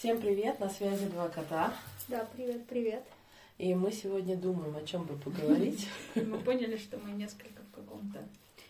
[0.00, 1.74] Всем привет, на связи два кота.
[2.08, 3.04] Да, привет, привет.
[3.58, 5.88] И мы сегодня думаем, о чем бы поговорить.
[6.14, 8.26] Мы поняли, что мы несколько в каком-то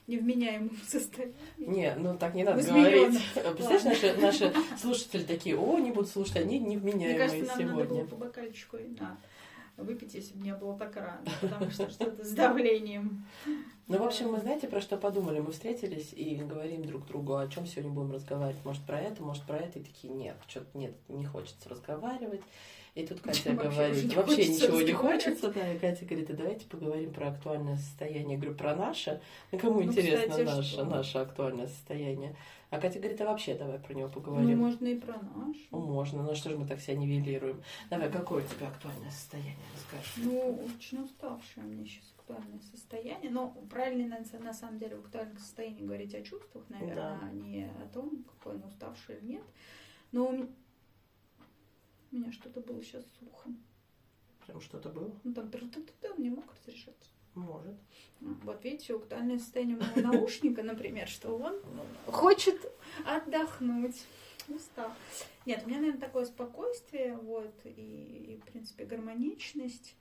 [0.09, 1.37] невменяемом состоянии.
[1.57, 3.21] Не, ну так не надо говорить.
[3.35, 7.77] Представляешь, наши, наши слушатели такие, о, не будут слушать, они невменяемые Мне кажется, нам сегодня.
[7.77, 9.17] надо было по бокальчику на
[9.77, 13.25] выпить, если бы не было так рано, потому что что-то с давлением.
[13.91, 15.41] Ну, в общем, мы знаете, про что подумали?
[15.41, 18.65] Мы встретились и говорим друг другу, о чем сегодня будем разговаривать.
[18.65, 19.81] Может, про это, может, про это.
[19.81, 22.41] И такие, нет, что-то нет, не хочется разговаривать.
[22.95, 26.67] И тут Катя Вообще говорит, вообще ничего не хочется, да, и Катя говорит, а давайте
[26.67, 28.35] поговорим про актуальное состояние.
[28.35, 29.21] Я говорю, про наше?
[29.51, 30.85] Ну, кому Ну, интересно кстати, наше, что?
[30.85, 32.37] наше актуальное состояние?
[32.71, 34.59] А Катя говорит, а вообще давай про него Ну, поговорим.
[34.59, 35.57] можно и про наш.
[35.73, 37.61] Ну, можно, ну что же мы так себя нивелируем?
[37.91, 40.15] Давай, какое у тебя актуальное состояние, расскажешь?
[40.19, 43.31] Ну, очень уставшее у меня сейчас актуальное состояние.
[43.31, 47.21] Но правильно на, самом деле в актуальном состоянии говорить о чувствах, наверное, Да.
[47.23, 49.45] а не о том, какой он уставший или нет.
[50.13, 50.49] Но у
[52.17, 53.63] меня что-то было сейчас с ухом.
[54.47, 55.13] Прям что-то было?
[55.25, 57.11] Ну, там он не мог разрешаться.
[57.35, 57.77] Может.
[58.21, 61.61] Вот видите, актуальное состояние моего наушника, например, что он
[62.07, 62.61] хочет
[63.07, 64.05] отдохнуть.
[64.49, 64.91] Устал.
[65.47, 69.95] Нет, у меня, наверное, такое спокойствие, вот, и, и, в принципе, гармоничность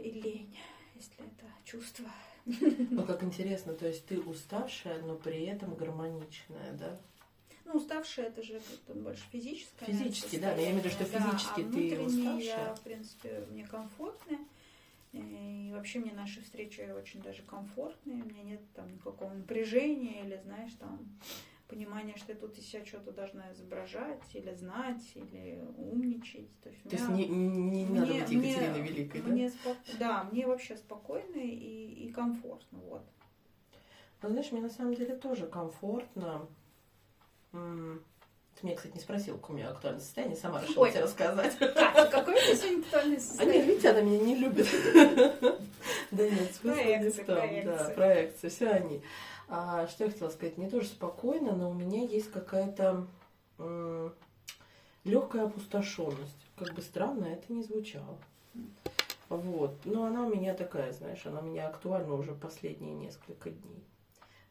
[0.00, 0.56] и лень,
[0.94, 2.06] если это чувство.
[2.90, 6.98] Ну, как интересно, то есть ты уставшая, но при этом гармоничная, да?
[7.66, 9.86] Ну, уставшая, это же как-то больше физическое.
[9.86, 12.74] Физически, да, но я имею в виду, что физически а ты внутренне я, уставшая.
[12.74, 14.38] в принципе, мне комфортно.
[15.12, 18.22] И вообще мне наши встречи очень даже комфортные.
[18.22, 20.98] У меня нет там никакого напряжения или, знаешь, там
[21.70, 26.48] понимания, что я тут из себя что-то должна изображать или знать, или умничать.
[26.62, 29.28] То есть, То есть меня- не, не надо мне- быть Екатериной мне- Великой, да?
[29.30, 32.78] мне спок- Да, мне вообще спокойно и, и комфортно.
[32.80, 33.02] Вот.
[34.22, 36.46] Ну, знаешь, мне на самом деле тоже комфортно.
[37.52, 40.90] Ты меня, кстати, не спросил, какое у меня актуальное состояние, сама решила Ой.
[40.90, 41.56] тебе рассказать.
[41.58, 43.62] Катя, какое у тебя сегодня актуальное А нет, состояние?
[43.64, 44.66] видите, она меня не любит.
[46.10, 47.36] Да нет, смысл не в том.
[47.64, 49.00] Да, проекции, все они.
[49.52, 50.56] А что я хотела сказать?
[50.56, 53.06] Мне тоже спокойно, но у меня есть какая-то
[55.04, 56.46] легкая опустошенность.
[56.56, 58.16] Как бы странно это не звучало.
[59.28, 59.74] Вот.
[59.84, 63.84] Но она у меня такая, знаешь, она у меня актуальна уже последние несколько дней.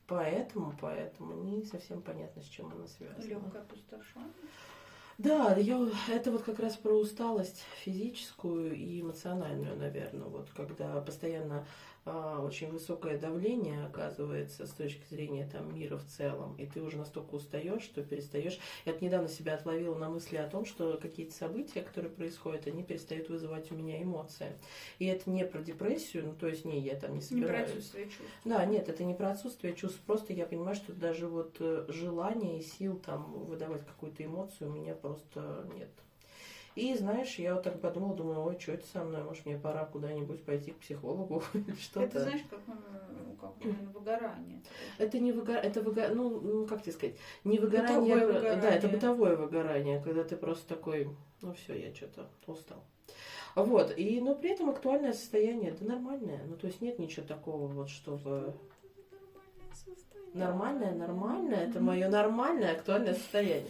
[0.06, 3.24] Поэтому, поэтому не совсем понятно, с чем она связана.
[3.24, 4.32] Легкое опустошение.
[5.20, 10.28] Да, я, это вот как раз про усталость физическую и эмоциональную, наверное.
[10.28, 11.66] Вот когда постоянно
[12.06, 17.36] очень высокое давление оказывается с точки зрения там, мира в целом, и ты уже настолько
[17.36, 18.60] устаешь, что перестаешь.
[18.86, 22.84] Я вот недавно себя отловила на мысли о том, что какие-то события, которые происходят, они
[22.84, 24.58] перестают вызывать у меня эмоции.
[24.98, 27.70] И это не про депрессию, ну то есть не, я там не Не про собираюсь.
[27.70, 28.24] отсутствие чувств.
[28.46, 32.60] Да, нет, это не про отсутствие чувств, просто я понимаю, что даже вот э, желания
[32.60, 35.90] и сил там выдавать какую-то эмоцию у меня просто нет.
[36.76, 39.86] И знаешь, я вот так подумала, думаю, ой, что это со мной, может мне пора
[39.86, 42.06] куда-нибудь пойти к психологу или что-то.
[42.06, 42.60] Это знаешь, как,
[43.40, 44.62] как наверное, выгорание.
[44.98, 46.08] Это не выгорание, это выго...
[46.10, 48.78] ну, как тебе сказать, не выгорание, Бытовое да, выгорание.
[48.78, 51.10] это бытовое выгорание, когда ты просто такой,
[51.42, 52.84] ну все, я что-то устал.
[53.56, 57.68] Вот, и, но при этом актуальное состояние, да нормальное, ну то есть нет ничего такого
[57.68, 58.54] вот, чтобы.
[60.34, 63.66] Нормальное, нормальное, это мое нормальное актуальное состояние.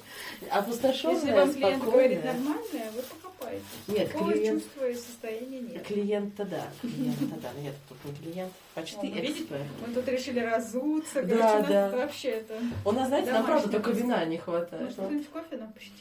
[0.51, 2.33] Опустошенное, Если вам клиент говорит спокойное.
[2.33, 3.63] нормальное, вы покопаетесь.
[3.87, 5.87] Нет, Такого клиент- чувства и состояния нет.
[5.87, 6.67] Клиента, да.
[6.81, 7.49] Клиента, да.
[7.61, 9.41] Нет, тут не клиент, почти О, видите?
[9.43, 9.61] эксперт.
[9.87, 11.89] Мы тут решили разуться, Да, короче, да.
[11.91, 12.53] вообще это...
[12.85, 14.83] У нас, знаете, нам правда только вина не хватает.
[14.83, 15.95] Может, кто-нибудь кофе нам принесет?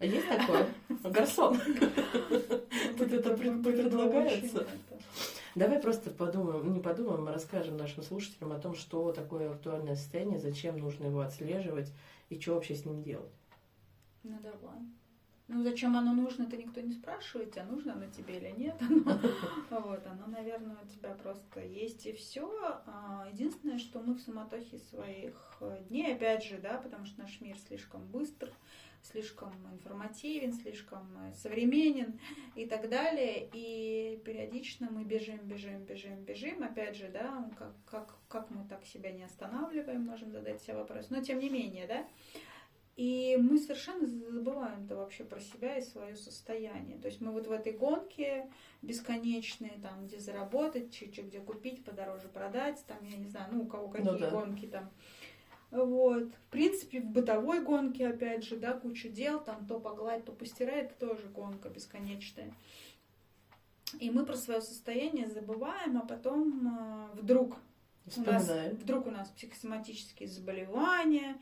[0.00, 0.66] А есть такое?
[1.04, 1.60] Гарсон.
[2.98, 4.66] Тут это пред- предлагается.
[5.54, 10.38] Давай просто подумаем, не подумаем, а расскажем нашим слушателям о том, что такое актуальное состояние,
[10.38, 11.92] зачем нужно его отслеживать
[12.28, 13.32] и что вообще с ним делать.
[14.22, 14.78] Ну давай.
[15.52, 18.80] Ну зачем оно нужно, это никто не спрашивает, а нужно оно тебе или нет.
[19.70, 22.80] Вот, оно, наверное, у тебя просто есть и все.
[23.32, 27.56] Единственное, что мы в суматохе своих э, дней, опять же, да, потому что наш мир
[27.66, 28.52] слишком быстр,
[29.02, 32.18] слишком информативен, слишком э, современен
[32.54, 33.48] и так далее.
[33.52, 36.62] И периодично мы бежим, бежим, бежим, бежим.
[36.62, 41.10] Опять же, да, как, как, как мы так себя не останавливаем, можем задать себе вопрос.
[41.10, 42.06] Но тем не менее, да,
[43.00, 46.98] и мы совершенно забываем-то вообще про себя и свое состояние.
[46.98, 48.50] То есть мы вот в этой гонке
[48.82, 53.66] бесконечной, там, где заработать, чуть-чуть где купить, подороже продать, там, я не знаю, ну, у
[53.66, 54.30] кого какие да.
[54.30, 54.90] гонки там.
[55.70, 56.24] Вот.
[56.24, 60.82] В принципе, в бытовой гонке, опять же, да, куча дел, там, то погладь, то постирай,
[60.82, 62.52] это тоже гонка бесконечная.
[63.98, 67.56] И мы про свое состояние забываем, а потом э, вдруг
[68.16, 71.36] у нас, вдруг у нас психосоматические заболевания,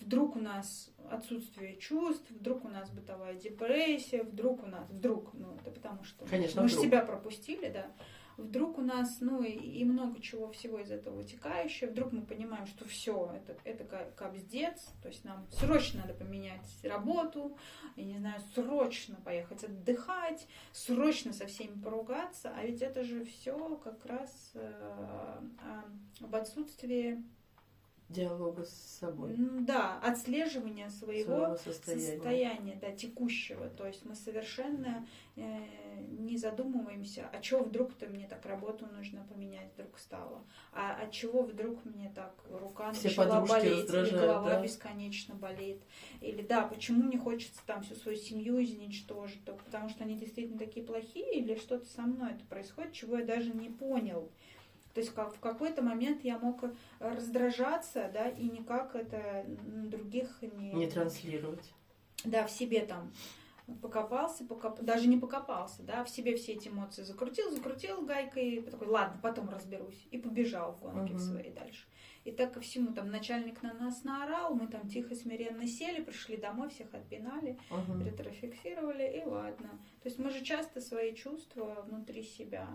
[0.00, 5.56] вдруг у нас отсутствие чувств, вдруг у нас бытовая депрессия, вдруг у нас, вдруг, ну
[5.60, 7.86] это потому что Конечно, мы же себя пропустили, да,
[8.36, 12.66] вдруг у нас, ну и, и много чего всего из этого вытекающего, вдруг мы понимаем,
[12.66, 17.56] что все, это, это ка- капздец, то есть нам срочно надо поменять работу,
[17.96, 23.76] я не знаю, срочно поехать отдыхать, срочно со всеми поругаться, а ведь это же все
[23.82, 27.22] как раз э, э, об отсутствии
[28.08, 29.34] Диалога с собой.
[29.36, 32.06] Да, отслеживание своего Своего состояния.
[32.12, 33.68] состояния, да, текущего.
[33.68, 35.04] То есть мы совершенно
[35.34, 35.42] э,
[36.18, 41.42] не задумываемся, а чего вдруг-то мне так работу нужно поменять вдруг стало, а от чего
[41.42, 44.62] вдруг мне так рука Все начала болеть, или голова да?
[44.62, 45.82] бесконечно болит,
[46.20, 50.58] или да, почему мне хочется там всю свою семью изничтожить, только потому что они действительно
[50.58, 54.30] такие плохие, или что-то со мной это происходит, чего я даже не понял.
[54.96, 56.70] То есть как, в какой-то момент я мог э,
[57.00, 61.70] раздражаться, да, и никак это других не, Не транслировать.
[62.24, 63.12] да, в себе там
[63.82, 64.80] покопался, покоп...
[64.80, 69.50] даже не покопался, да, в себе все эти эмоции закрутил, закрутил гайкой, такой, ладно, потом
[69.50, 71.18] разберусь, и побежал в гонке Мгм.
[71.18, 71.86] своей дальше.
[72.24, 76.38] И так ко всему, там, начальник на нас наорал, мы там тихо, смиренно сели, пришли
[76.38, 78.02] домой, всех отпинали, Мгм.
[78.02, 79.78] ретрофиксировали, и ладно.
[80.02, 82.66] То есть мы же часто свои чувства внутри себя.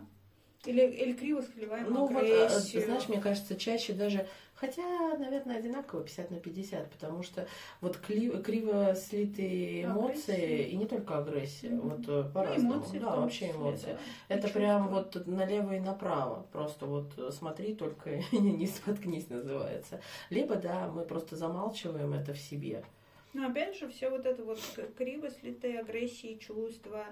[0.65, 4.83] Или, или криво сливаем Ну вот, а, знаешь, мне кажется, чаще даже, хотя,
[5.17, 7.47] наверное, одинаково 50 на 50, потому что
[7.81, 10.69] вот кли- криво слитые эмоции, Агрессия.
[10.69, 11.89] и не только агрессия, Мгм.
[11.89, 13.97] вот э, Ну, по-разному, эмоции да, вообще эмоции.
[14.27, 14.35] да.
[14.35, 16.45] Это прям вот налево и направо.
[16.51, 19.99] Просто вот э, смотри, только не споткнись называется.
[20.29, 22.83] Либо, да, мы просто замалчиваем это в себе.
[23.33, 24.59] Но опять же, все вот это вот
[24.97, 27.05] криво слитые агрессии, чувства,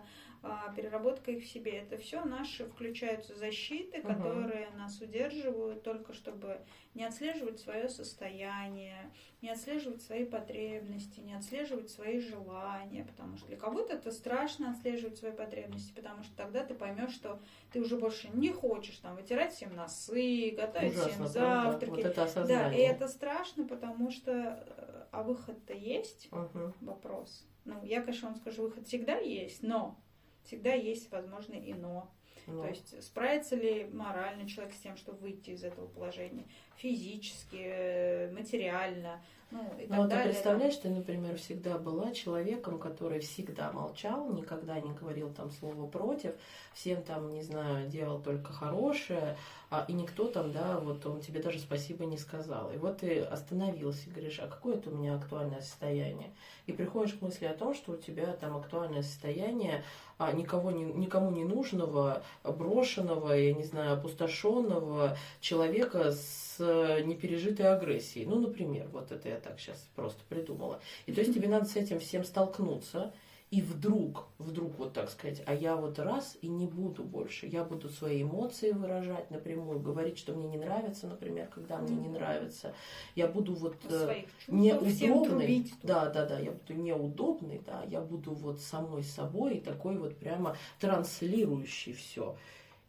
[0.76, 6.62] переработка их в себе, это все наши включаются защиты, которые нас удерживают только чтобы
[6.94, 13.58] не отслеживать свое состояние, не отслеживать свои потребности, не отслеживать свои желания, потому что для
[13.58, 17.42] кого-то это страшно отслеживать свои потребности, потому что тогда ты поймешь, что
[17.72, 21.72] ты уже больше не хочешь там вытирать всем носы, готовить всем Ужасно, правда?
[21.72, 26.74] завтраки, Вот это да, и это страшно, потому что э, а выход-то есть Мгм.
[26.82, 27.46] вопрос.
[27.66, 30.00] Ну, я, конечно, вам скажу, выход всегда есть, но
[30.50, 32.12] всегда есть, возможно, и но.
[32.48, 36.46] То есть справится ли морально человек с тем, чтобы выйти из этого положения,
[36.78, 42.78] физически, э, материально, ну и так Ну, вот ты представляешь, ты, например, всегда была человеком,
[42.78, 46.34] который всегда молчал, никогда не говорил там слово против,
[46.74, 49.38] всем там, не знаю, делал только хорошее,
[49.72, 52.72] а, и никто там, да, вот он тебе даже спасибо не сказал.
[52.72, 56.32] И вот ты остановился и говоришь, а какое это у меня актуальное состояние?
[56.68, 59.84] И приходишь к мысли о том, что у тебя там актуальное состояние
[60.20, 68.26] а, никого не, никому не нужного, брошенного, я не знаю, опустошенного человека с непережитой агрессией.
[68.26, 70.82] Ну, например, вот это я так сейчас просто придумала.
[71.06, 73.14] И то есть тебе надо с этим всем столкнуться,
[73.52, 77.64] и вдруг, вдруг вот так сказать, а я вот раз и не буду больше, я
[77.64, 82.76] буду свои эмоции выражать напрямую, говорить, что мне не нравится, например, когда мне не нравится,
[83.16, 88.60] я буду вот э, неудобный, да, да, да, я буду неудобный, да, я буду вот
[88.60, 92.36] самой собой такой вот прямо транслирующий все.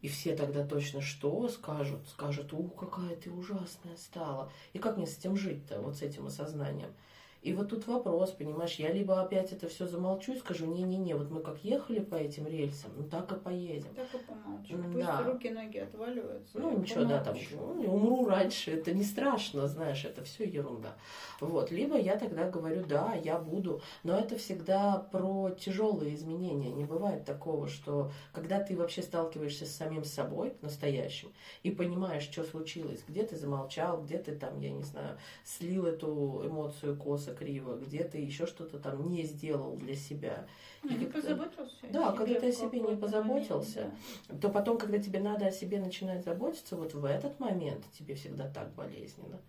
[0.01, 2.09] И все тогда точно что скажут?
[2.09, 4.51] Скажут, у, какая ты ужасная стала.
[4.73, 6.93] И как мне с этим жить-то, вот с этим осознанием?
[7.43, 11.31] И вот тут вопрос, понимаешь, я либо опять это все замолчу и скажу, не-не-не, вот
[11.31, 13.95] мы как ехали по этим рельсам, ну так и поедем.
[13.95, 14.77] Так и помолчу.
[14.93, 15.23] Пусть да.
[15.23, 16.59] руки, ноги отваливаются.
[16.59, 17.83] Ну, ничего, да, там, помолчу.
[17.83, 20.97] ну, умру раньше, это не страшно, знаешь, это все ерунда.
[21.41, 26.71] Вот, либо я тогда говорю, да, я буду, но это всегда про тяжелые изменения.
[26.71, 31.33] Не бывает такого, что когда ты вообще сталкиваешься с самим собой, настоящим,
[31.63, 36.43] и понимаешь, что случилось, где ты замолчал, где ты там, я не знаю, слил эту
[36.45, 36.97] эмоцию
[37.31, 40.47] косо, криво, где ты еще что-то там не сделал для себя,
[40.83, 41.87] Ну, не позаботился.
[41.91, 43.95] Да, когда ты о себе не позаботился, момент,
[44.29, 44.39] да.
[44.39, 48.49] то потом, когда тебе надо о себе начинать заботиться, вот в этот момент тебе всегда
[48.49, 49.41] так болезненно.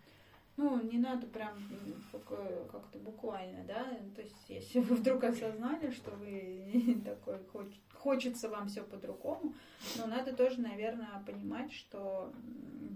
[0.58, 1.58] Ну, не надо прям
[2.72, 3.86] как-то буквально, да.
[4.15, 9.55] То есть, если вы вдруг осознали, что вы такой хоч- хочется вам все по-другому,
[9.98, 12.34] но надо тоже, наверное, понимать, что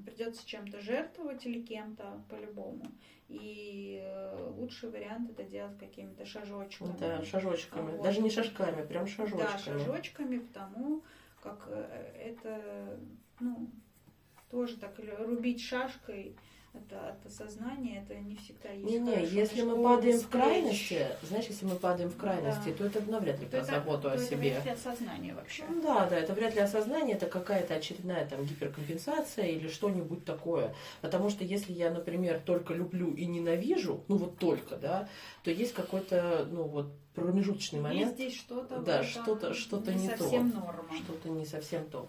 [0.06, 2.86] придется чем-то жертвовать или кем-то по-любому.
[3.28, 6.96] И э, лучший вариант это делать какими-то шажочками.
[7.00, 7.92] Да, шажочками.
[7.92, 8.04] Вот.
[8.04, 9.42] Даже не шажками, прям шажочками.
[9.42, 11.04] Да, шажочками, потому
[11.42, 13.00] как э, это,
[13.40, 13.70] ну,
[14.52, 16.36] тоже так рубить шашкой
[16.78, 18.86] это от осознания, это не всегда есть.
[18.86, 22.74] Не-не, если мы падаем в крайности, знаешь, если мы падаем в крайности, да.
[22.74, 24.50] то это навряд ли то про заботу о себе.
[24.50, 25.64] Это вряд ли осознание вообще.
[25.70, 30.74] Ну, да, да, это вряд ли осознание, это какая-то очередная там гиперкомпенсация или что-нибудь такое.
[31.02, 35.10] Потому что если я, например, только люблю и ненавижу, ну вот только, да,
[35.44, 38.20] то есть какой-то, ну вот промежуточный момент.
[38.20, 40.96] Есть здесь что-то, да, что-то, что-то не, не совсем то, норма.
[40.98, 42.08] что-то не совсем то.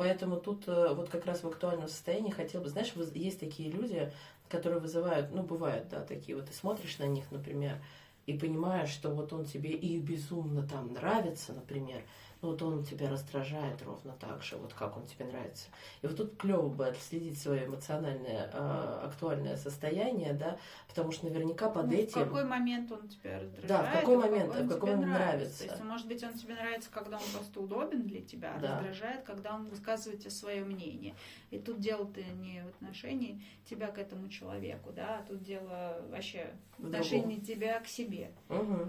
[0.00, 4.10] Поэтому тут э, вот как раз в актуальном состоянии хотел бы, знаешь, есть такие люди,
[4.48, 7.76] которые вызывают, ну, бывают, да, такие вот, ты смотришь на них, например,
[8.24, 12.00] и понимаешь, что вот он тебе и безумно там нравится, например,
[12.42, 15.68] ну вот он тебя раздражает ровно так же, вот как он тебе нравится.
[16.00, 21.68] И вот тут клево бы отследить свое эмоциональное э, актуальное состояние, да, потому что наверняка
[21.68, 22.22] под ну, этим...
[22.22, 23.68] В какой момент он тебя раздражает?
[23.68, 25.24] Да, в какой момент, в какой он нравится.
[25.24, 25.64] нравится.
[25.64, 28.78] То есть, может быть, он тебе нравится, когда он просто удобен для тебя, а да.
[28.78, 31.14] раздражает, когда он высказывает тебе свое мнение.
[31.50, 36.54] И тут дело-то не в отношении тебя к этому человеку, да, а тут дело вообще
[36.78, 38.30] в отношении тебя к себе.
[38.48, 38.88] Угу.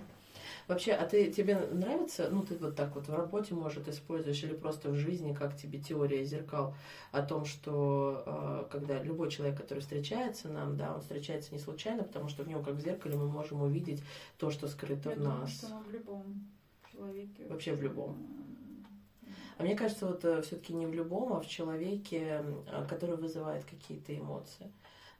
[0.67, 4.53] Вообще, а ты тебе нравится, ну ты вот так вот в работе, может, используешь или
[4.53, 6.75] просто в жизни, как тебе теория зеркал
[7.11, 12.03] о том, что э, когда любой человек, который встречается нам, да, он встречается не случайно,
[12.03, 14.01] потому что в нем как в зеркале мы можем увидеть
[14.37, 15.51] то, что скрыто Я в думаю, нас.
[15.51, 16.23] что в любом
[16.91, 17.47] человеке.
[17.49, 18.17] Вообще в любом.
[19.57, 22.43] А мне кажется, вот э, все-таки не в любом, а в человеке,
[22.89, 24.71] который вызывает какие-то эмоции.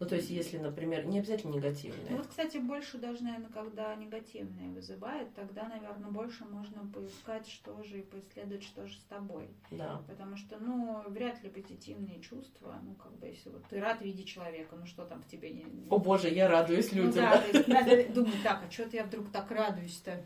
[0.01, 2.09] Ну, то есть, если, например, не обязательно негативные.
[2.09, 7.83] Ну, вот, кстати, больше даже, наверное, когда негативные вызывает, тогда, наверное, больше можно поискать, что
[7.83, 9.51] же и поисследовать, что же с тобой.
[9.69, 10.01] Да.
[10.07, 14.27] Потому что, ну, вряд ли позитивные чувства, ну, как бы, если вот ты рад видеть
[14.27, 15.67] человека, ну, что там в тебе не...
[15.91, 17.23] О, боже, я радуюсь людям.
[17.53, 20.25] Ну, да, надо думать, так, а что-то я вдруг так радуюсь-то?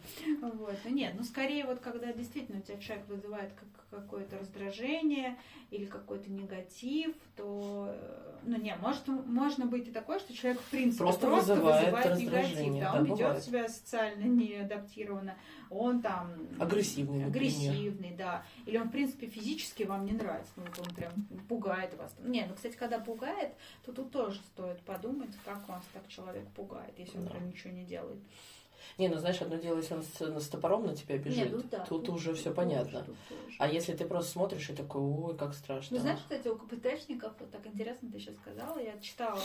[0.54, 0.78] Вот.
[0.86, 5.38] Ну, нет, ну, скорее, вот, когда действительно у тебя человек вызывает как какое-то раздражение
[5.72, 10.70] или какой-то негатив, то, э, ну, не, может, можно быть и такое, что человек в
[10.70, 13.36] принципе просто, просто вызывает, вызывает негатив, да, он бывает.
[13.36, 15.36] ведет себя социально неадаптированно,
[15.70, 20.88] он там агрессивный, агрессивный, да, или он в принципе физически вам не нравится, ну вот
[20.88, 21.12] он прям
[21.50, 22.16] пугает вас.
[22.20, 23.54] Не, ну кстати, когда пугает,
[23.86, 27.32] то тут тоже стоит подумать, как вас так человек пугает, если он да.
[27.32, 28.20] прям ничего не делает.
[28.98, 31.64] Не, ну знаешь, одно дело, если он с, с топором на тебя бежит, Нет, ну,
[31.70, 33.04] да, тут, тут уже все понятно.
[33.04, 33.56] Тут тоже.
[33.60, 35.98] А если ты просто смотришь и такой, ой, как страшно.
[35.98, 39.42] Ну знаешь, кстати, у КПТшников, вот так интересно ты сейчас сказала, я читала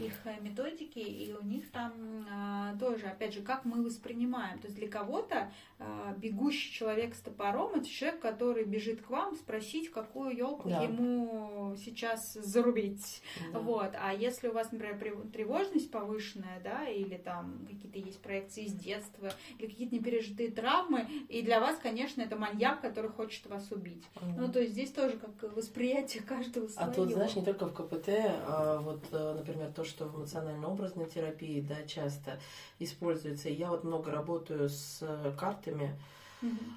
[0.00, 1.92] их э, методики, и у них там
[2.30, 4.58] а, тоже, опять же, как мы воспринимаем.
[4.58, 9.34] То есть для кого-то а, бегущий человек с топором это человек, который бежит к вам
[9.34, 10.82] спросить, какую елку да.
[10.82, 13.22] ему сейчас зарубить.
[13.52, 13.58] Да.
[13.60, 13.92] Вот.
[13.94, 14.98] А если у вас, например,
[15.32, 21.42] тревожность повышенная, да, или там какие-то есть проекции из детства, или какие-то непережитые травмы, и
[21.42, 24.04] для вас, конечно, это маньяк, который хочет вас убить.
[24.16, 24.34] Mm.
[24.38, 26.90] Ну, то есть здесь тоже как восприятие каждого своего.
[26.90, 28.08] А тут, знаешь, не только в КПТ,
[28.46, 32.38] а вот, э, например, то, что в эмоционально-образной терапии, да, часто
[32.78, 33.48] используется.
[33.48, 35.02] И я вот много работаю с
[35.38, 35.98] картами,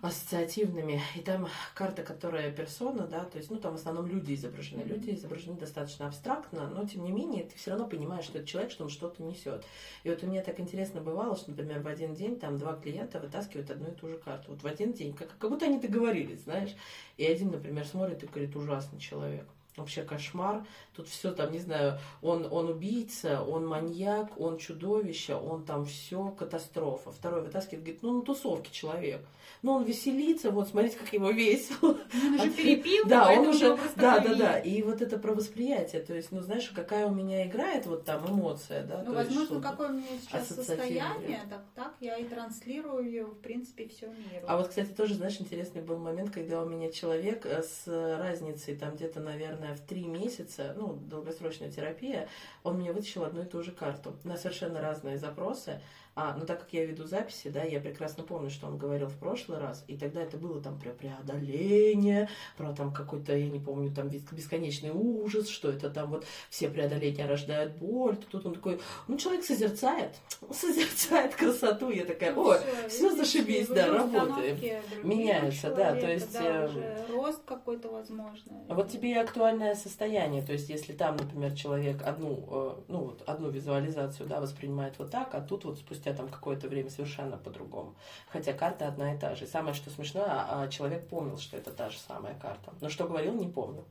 [0.01, 1.01] ассоциативными.
[1.15, 4.81] И там карта, которая персона, да, то есть, ну, там в основном люди изображены.
[4.81, 4.87] Mm-hmm.
[4.89, 8.71] Люди изображены достаточно абстрактно, но тем не менее ты все равно понимаешь, что это человек,
[8.71, 9.63] что он что-то несет.
[10.03, 13.19] И вот у меня так интересно бывало, что, например, в один день там два клиента
[13.19, 14.51] вытаскивают одну и ту же карту.
[14.51, 16.75] Вот в один день, как, как будто они договорились, знаешь.
[17.15, 20.65] И один, например, смотрит и говорит, ужасный человек вообще кошмар.
[20.95, 26.29] Тут все там, не знаю, он, он убийца, он маньяк, он чудовище, он там все
[26.31, 27.11] катастрофа.
[27.11, 29.25] Второй вытаскивает, говорит, ну на тусовке человек
[29.63, 31.97] но он веселится, вот смотрите, как ему весело.
[32.13, 36.13] Он уже перепил, да, он уже, да, да, да, и вот это про восприятие, то
[36.13, 39.03] есть, ну, знаешь, какая у меня играет вот там эмоция, да.
[39.05, 44.07] Ну, возможно, какое у меня сейчас состояние, так, так я и транслирую, в принципе, все
[44.07, 44.45] миру.
[44.47, 48.75] А вот, кстати, тоже, знаешь, интересный был момент, когда у меня человек э, с разницей
[48.75, 52.27] там где-то, наверное, в три месяца, ну, долгосрочная терапия,
[52.63, 54.15] он мне вытащил одну и ту же карту.
[54.23, 55.81] На совершенно разные запросы,
[56.15, 59.17] а, ну так как я веду записи, да, я прекрасно помню, что он говорил в
[59.17, 63.91] прошлый раз, и тогда это было там про преодоление, про там какой-то, я не помню,
[63.91, 68.17] там бесконечный ужас, что это там вот все преодоления рождают боль.
[68.31, 70.11] Тут он такой, ну человек созерцает,
[70.51, 71.89] созерцает красоту.
[71.89, 74.57] Я такая, ну, о, все, все зашибись, да, работаем.
[75.03, 76.33] Меняется, да, то есть...
[76.33, 78.63] Да, эм, рост какой-то возможно.
[78.69, 82.97] А вот тебе и актуальное состояние, то есть если там, например, человек одну, э, ну
[82.99, 86.89] вот одну визуализацию, да, воспринимает вот так, а тут вот спустя спустя там какое-то время
[86.89, 87.95] совершенно по-другому.
[88.27, 89.45] Хотя карта одна и та же.
[89.45, 92.73] И самое, что смешное, а, а человек помнил, что это та же самая карта.
[92.81, 93.85] Но что говорил, не помнил.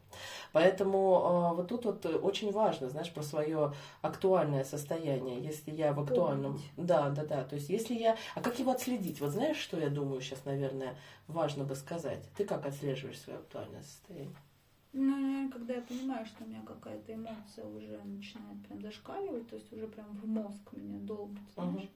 [0.52, 5.40] Поэтому э, вот тут вот очень важно, знаешь, про свое актуальное состояние.
[5.40, 6.52] Если я в актуальном...
[6.52, 6.72] Помнить.
[6.76, 7.44] Да, да, да.
[7.44, 8.16] То есть если я...
[8.34, 9.20] А как его отследить?
[9.20, 10.94] Вот знаешь, что я думаю сейчас, наверное,
[11.28, 12.22] важно бы сказать?
[12.36, 14.36] Ты как отслеживаешь свое актуальное состояние?
[14.94, 19.56] Ну, наверное, когда я понимаю, что у меня какая-то эмоция уже начинает прям зашкаливать, то
[19.56, 21.88] есть уже прям в мозг меня долбит, знаешь, Мгм.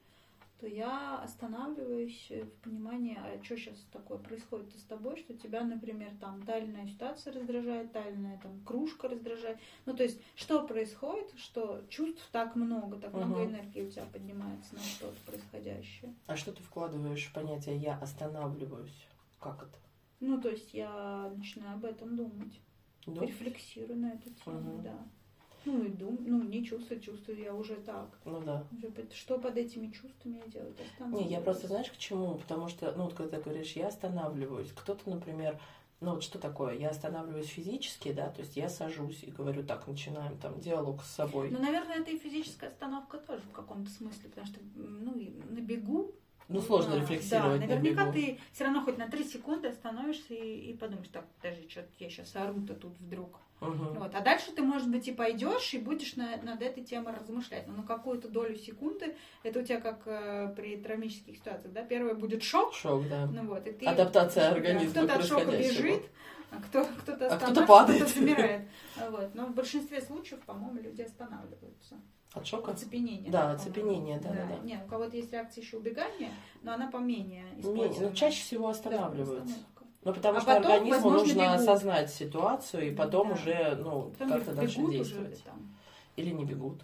[0.59, 6.11] То я останавливаюсь в понимании, а что сейчас такое происходит с тобой, что тебя, например,
[6.19, 9.59] там тайная ситуация раздражает, тайная там кружка раздражает.
[9.85, 13.51] Ну, то есть, что происходит, что чувств так много, так много Мгм.
[13.51, 16.15] энергии у тебя поднимается на что-то происходящее.
[16.25, 19.07] А что ты вкладываешь в понятие «я останавливаюсь»?
[19.39, 19.77] Как это?
[20.19, 22.59] Ну, то есть я начинаю об этом думать.
[23.05, 23.21] Да?
[23.21, 24.83] Рефлексирую на эту тему, Мгм.
[24.83, 25.07] да.
[25.67, 28.17] Ну и дум, ну не чувствую, чувствую я уже так.
[28.23, 28.65] Ну да.
[28.71, 30.73] Уже что под этими чувствами я делаю?
[31.11, 32.35] Не, я просто, знаешь, к чему?
[32.35, 35.59] Потому что, ну, вот когда ты говоришь, я останавливаюсь, кто-то, например,
[35.99, 36.75] ну, вот что такое?
[36.75, 41.11] Я останавливаюсь физически, да, то есть я сажусь и говорю, так, начинаем там диалог с
[41.11, 41.49] собой.
[41.49, 45.11] Ну, наверное, это и физическая остановка тоже в каком-то смысле, потому что, ну,
[45.49, 46.15] на бегу.
[46.49, 48.13] Ну, сложно да, рефлексировать Да, на наверняка бегу.
[48.13, 52.09] ты все равно хоть на три секунды остановишься и, и подумаешь, так, подожди, что я
[52.09, 53.39] сейчас ору-то тут вдруг.
[53.59, 53.95] Мгм.
[53.95, 54.13] Вот.
[54.15, 57.67] А дальше ты, может быть, и пойдешь и будешь на- над этой темой размышлять.
[57.67, 62.13] Но на какую-то долю секунды, это у тебя как э, при травмических ситуациях, да, первое
[62.13, 63.25] будет шок, Шок, да.
[63.25, 63.85] ну вот, и ты...
[63.87, 66.03] Адаптация да, организма Кто-то к от шока бежит,
[66.51, 68.01] а кто, кто-то А кто-то останавливается, падает.
[68.03, 68.61] кто-то замирает.
[69.09, 69.35] Вот.
[69.35, 71.99] Но в большинстве случаев, по-моему, люди останавливаются.
[72.33, 72.71] От шока?
[72.71, 73.31] Оцепенение.
[73.31, 74.57] Да, оцепенение, да, да, да.
[74.63, 76.31] Нет, у кого-то есть реакция еще убегания,
[76.61, 78.09] но она поменее Менее- используема.
[78.09, 79.43] ну, чаще всего Да, останавливаются.
[79.55, 79.83] остановка.
[80.03, 81.55] Ну, потому А что потом, организму возможно, нужно бегут.
[81.55, 83.33] осознать ситуацию и потом Да.
[83.33, 85.43] уже, ну, как-то дальше уже действовать.
[85.43, 85.75] там.
[86.15, 86.83] Или не бегут.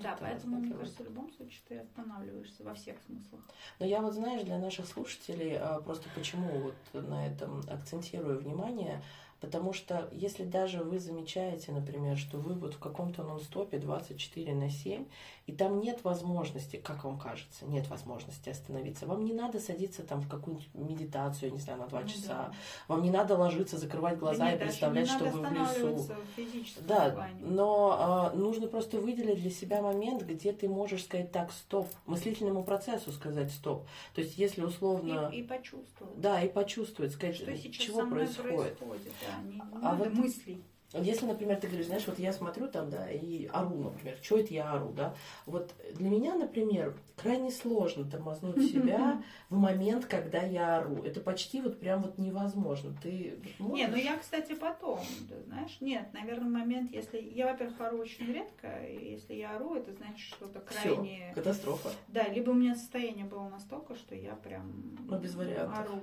[0.00, 3.40] Да, Это поэтому, мне кажется, в любом случае ты останавливаешься во всех смыслах.
[3.80, 6.74] Но я вот, знаешь, для наших слушателей а, просто почему вот
[7.08, 9.02] на этом акцентирую внимание,
[9.42, 14.70] потому что если даже вы замечаете, например, что вы вот в каком-то нон-стопе 24 на
[14.70, 15.04] 7,
[15.46, 20.20] и там нет возможности, как вам кажется, нет возможности остановиться, вам не надо садиться там
[20.20, 22.52] в какую-нибудь медитацию, я не знаю, на 2 Ну часа, да.
[22.88, 25.96] вам не надо ложиться, закрывать глаза Да и нет, даже представлять, что вы в лесу.
[25.96, 27.34] в Да, плане.
[27.40, 32.64] но а, нужно просто выделить для себя момент, где ты можешь сказать так, стоп, мыслительному
[32.64, 33.84] процессу сказать стоп.
[34.14, 36.20] То есть, если условно, И, и почувствовать.
[36.20, 38.78] да, и почувствовать, сказать, Что сейчас чего происходит.
[38.78, 39.12] происходит.
[39.26, 40.62] да, не, не А вот- мыслей.
[40.94, 44.52] Если, например, ты говоришь, знаешь, вот я смотрю там, да, и ору, например, что это
[44.52, 45.14] я ору, да,
[45.46, 51.02] вот для меня, например, крайне сложно тормознуть себя в момент, когда я ору.
[51.02, 52.94] Это почти вот прям вот невозможно.
[53.02, 53.76] Ты можешь?
[53.76, 58.26] Не, ну я, кстати, потом, ты знаешь, нет, наверное, момент, если я, во-первых, ору очень
[58.32, 61.32] редко, и если я ору, это значит что-то Всё, крайне...
[61.34, 61.90] катастрофа.
[62.08, 65.78] Да, либо у меня состояние было настолько, что я прям Ну, без вариантов.
[65.78, 66.00] ору.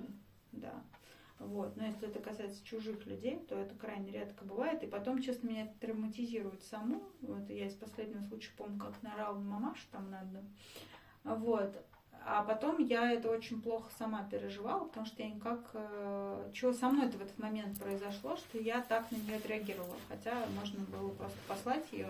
[0.52, 0.74] Да.
[1.40, 1.76] Вот.
[1.78, 4.84] Но если это касается чужих людей, то это крайне редко бывает.
[4.84, 7.02] И потом, честно, меня это травматизирует саму.
[7.22, 10.44] Вот я из последнего случая помню, как наорала мамаша там на одну.
[11.24, 11.74] Вот.
[12.26, 15.70] А потом я это очень плохо сама переживала, потому что я никак...
[15.74, 19.96] Э, чего со мной это в этот момент произошло, что я так на нее отреагировала.
[20.10, 22.10] Хотя можно было просто послать ее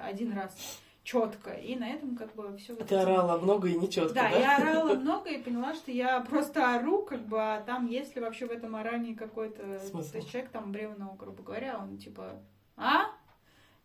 [0.00, 2.74] один раз четко, и на этом как бы все.
[2.74, 4.36] Ты орала много и нечетко, Да, да?
[4.36, 8.22] я орала много и поняла, что я просто ору, как бы, а там есть ли
[8.22, 9.78] вообще в этом орании какой-то...
[9.80, 10.18] Смысл?
[10.26, 12.42] Человек там бревно, грубо говоря, он типа,
[12.76, 13.10] а?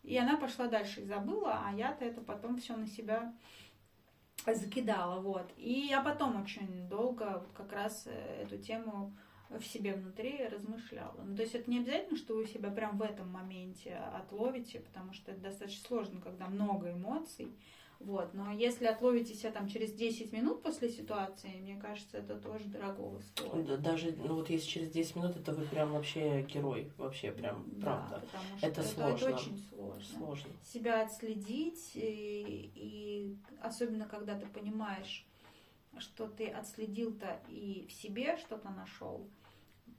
[0.02, 3.34] И она пошла дальше и забыла, а я-то это потом все на себя
[4.46, 5.46] закидала, вот.
[5.58, 9.14] И я потом очень долго вот как раз э, эту тему
[9.58, 11.20] в себе внутри размышляла.
[11.22, 15.12] Ну, то есть это не обязательно, что вы себя прям в этом моменте отловите, потому
[15.12, 17.48] что это достаточно сложно, когда много эмоций.
[17.98, 18.32] Вот.
[18.32, 23.20] Но если отловите себя там через 10 минут после ситуации, мне кажется, это тоже дорогого
[23.20, 23.66] стоит.
[23.66, 27.64] Да, Даже, ну вот если через 10 минут, это вы прям вообще герой, вообще прям,
[27.72, 28.26] Да, правда.
[28.26, 29.36] потому что Это это, сложно.
[29.36, 30.04] очень сложно.
[30.16, 30.50] Сложно.
[30.64, 35.26] Себя отследить, и, и особенно когда ты понимаешь,
[35.98, 39.26] что ты отследил-то и в себе что-то нашел,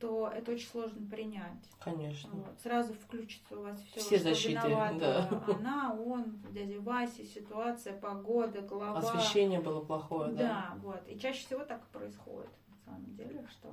[0.02, 1.64] то это очень сложно принять.
[1.80, 2.32] Конечно.
[2.34, 2.60] Вот.
[2.62, 5.56] Сразу включится у вас все, Все что защиты, виновата да.
[5.56, 8.98] она, он, дядя Вася, ситуация, погода, голова.
[8.98, 10.38] Освещение было плохое, да.
[10.38, 11.08] Да, вот.
[11.08, 13.70] И чаще всего так и происходит, на самом деле, что...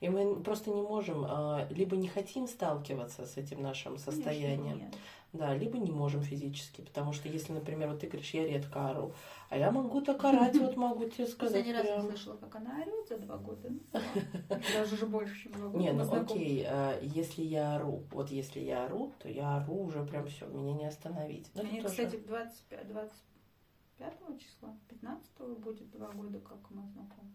[0.00, 4.78] И мы просто не можем, а, либо не хотим сталкиваться с этим нашим Конечно, состоянием,
[4.78, 4.94] нет.
[5.36, 9.12] Да, либо не можем физически, потому что если, например, вот ты говоришь, я редко ору,
[9.48, 12.06] а я могу так орать, вот могу тебе сказать Последний раз я прям.
[12.06, 13.70] слышала, как она орет за два года.
[14.74, 15.78] Даже же больше, чем два года.
[15.78, 20.04] Не, ну окей, а, если я ору, вот если я ору, то я ору уже
[20.04, 21.50] прям все, меня не остановить.
[21.54, 27.30] Ну, Мне, кстати, 25, 25 числа, 15 будет два года, как мы знакомы.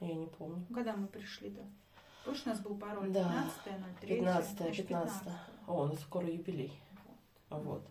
[0.00, 0.66] Я не помню.
[0.74, 1.62] Когда мы пришли-то?
[2.24, 3.44] Помнишь, у нас был пароль Да.
[3.64, 5.22] 15 03 15 значит, 15
[5.66, 6.72] О, у нас скоро юбилей.
[7.58, 7.82] Вот.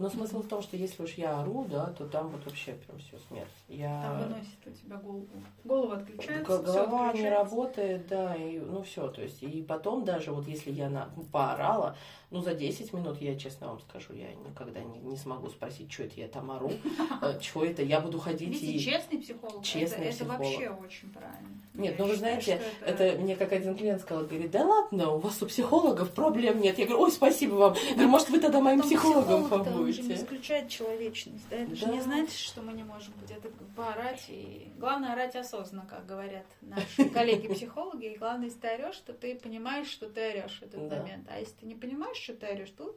[0.00, 2.98] Но смысл в том, что если уж я ору, да, то там вот вообще прям
[3.00, 3.50] все смерть.
[3.68, 4.02] Я...
[4.02, 5.28] Там выносит у тебя голову.
[5.62, 10.48] Голову отключается, Голова не работает, да, и ну все, то есть, и потом даже вот
[10.48, 11.96] если я на, поорала,
[12.30, 16.04] ну за 10 минут, я честно вам скажу, я никогда не, не смогу спросить, что
[16.04, 16.70] это я там ору,
[17.40, 18.78] что это, я буду ходить Видите, и...
[18.78, 20.40] честный психолог, Честный это, психолог.
[20.40, 21.48] это вообще очень правильно.
[21.74, 24.64] Нет, Я ну вы считаю, знаете, что это мне как один клиент сказал, говорит, да
[24.64, 26.78] ладно, у вас у психологов проблем нет.
[26.78, 27.74] Я говорю, ой, спасибо вам.
[27.88, 30.14] Я говорю, может, вы тогда моим психологом психолог-то, он же не побудете.
[30.14, 31.56] исключает человечность, да?
[31.56, 31.92] Это же Да.
[31.92, 33.30] не значит, что мы не можем быть.
[33.30, 34.68] Это поорать и...
[34.78, 38.06] Главное орать осознанно, как говорят наши коллеги-психологи.
[38.14, 40.96] И главное, если ты орешь, что ты понимаешь, что ты орешь в этот Да.
[41.02, 41.28] момент.
[41.30, 42.96] А если ты не понимаешь, ты орешь тут,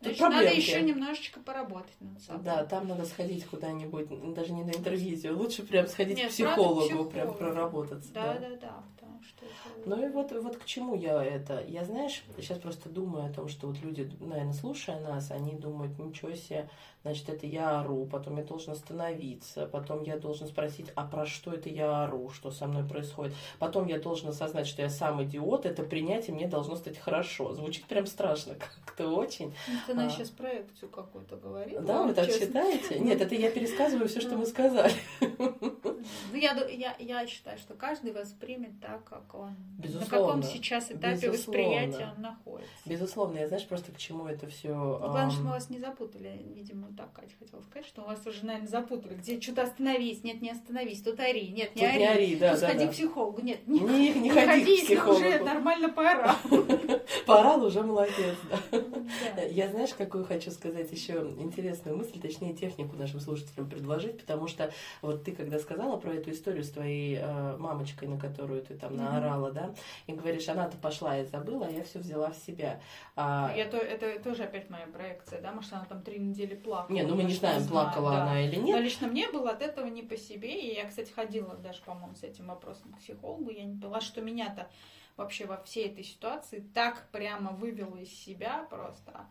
[0.00, 2.44] Тут значит, надо еще немножечко поработать над собой.
[2.44, 6.82] Да, там надо сходить куда-нибудь, даже не на интервизию, лучше прям сходить Нет, к психологу,
[6.82, 7.10] психологу.
[7.10, 8.12] прям проработаться.
[8.12, 9.88] Да, да, да, потому что это...
[9.88, 11.64] Ну и вот, вот к чему я это.
[11.66, 15.98] Я, знаешь, сейчас просто думаю о том, что вот люди, наверное, слушая нас, они думают,
[15.98, 16.70] ничего себе,
[17.08, 21.52] значит, это я ору, потом я должен остановиться, потом я должен спросить, а про что
[21.52, 23.34] это я ору, что со мной происходит.
[23.58, 27.52] Потом я должен осознать, что я сам идиот, это принять, и мне должно стать хорошо.
[27.54, 29.54] Звучит прям страшно как-то очень.
[29.68, 30.10] Ну, Ты на А.
[30.10, 31.80] сейчас проекцию какую-то говорила.
[31.82, 32.46] Да, вы так честно.
[32.46, 32.98] считаете?
[33.00, 34.92] Нет, это я пересказываю все, что мы сказали.
[35.20, 40.08] Ну, я, я, я считаю, что каждый воспримет так, как он, на Безусловно.
[40.10, 41.32] каком сейчас этапе Безусловно.
[41.36, 42.72] восприятия он находится.
[42.86, 44.74] Безусловно, я знаешь просто к чему это все.
[44.74, 46.40] Ну, главное, что мы вас не запутали.
[46.54, 49.14] Видимо, так Катя хотела сказать, что вас уже, наверное, запутали.
[49.14, 51.98] Где что-то остановись, нет, не остановись, тут ори, нет, не Тут ори.
[51.98, 52.90] не ори, да, Тут да, сходи да.
[52.90, 55.44] к психологу, нет, не, Не, не ходи к если уже психологу.
[55.44, 56.34] нормально поорал.
[57.26, 59.42] Поорал уже молодец, да.
[59.42, 64.72] Я знаешь, какую хочу сказать еще интересную мысль, точнее технику нашим слушателям предложить, потому что
[65.02, 68.96] вот ты когда сказала про эту историю с твоей э, мамочкой, на которую ты там
[68.96, 69.74] наорала, да,
[70.06, 72.80] и говоришь, она-то пошла и забыла, а я все взяла в себя.
[73.14, 76.77] А, Я то, это тоже опять моя проекция, да, может, она там три недели плакала.
[76.88, 78.22] Не, ну мы не знаем, знаю, плакала да.
[78.22, 78.80] она или Но нет.
[78.80, 80.60] лично мне было от этого не по себе.
[80.60, 83.50] И я, кстати, ходила даже, по-моему, с этим вопросом к психологу.
[83.50, 84.68] Я не поняла, что меня-то
[85.16, 89.26] вообще во всей этой ситуации так прямо вывело из себя просто.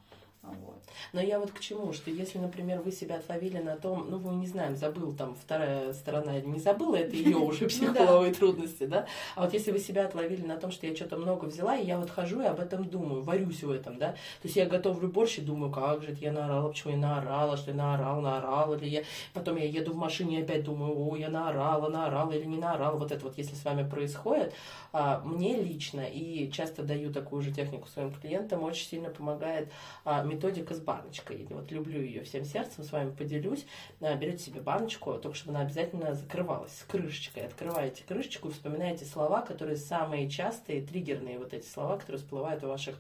[0.62, 0.84] Вот.
[1.14, 4.36] Но я вот к чему, что если, например, вы себя отловили на том, ну, мы
[4.36, 8.86] не знаем, забыл там вторая сторона или не забыла, это ее уже Ну психологовые трудности,
[8.86, 9.06] да?
[9.36, 11.98] А вот если вы себя отловили на том, что я что-то много взяла, и я
[11.98, 14.12] вот хожу и об этом думаю, варюсь в этом, да?
[14.12, 17.58] То есть я готовлю борщ и думаю, как же это я наорала, почему я наорала,
[17.58, 19.04] что я наорала, наорала ли я.
[19.34, 22.98] Потом я еду в машине и опять думаю, о, я наорала, наорала или не наорала.
[22.98, 24.54] Вот это вот, если с вами происходит,
[24.94, 29.70] а, мне лично, и часто даю такую же технику своим клиентам, очень сильно помогает
[30.06, 31.48] а, методика с баночкой.
[31.50, 33.66] Вот люблю ее всем сердцем, с вами поделюсь.
[34.02, 37.48] А, Берете себе баночку, только чтобы она обязательно закрывалась с крышечкой.
[37.48, 42.68] Открываете крышечку и вспоминаете слова, которые самые частые, триггерные вот эти слова, которые всплывают в
[42.68, 42.96] ваших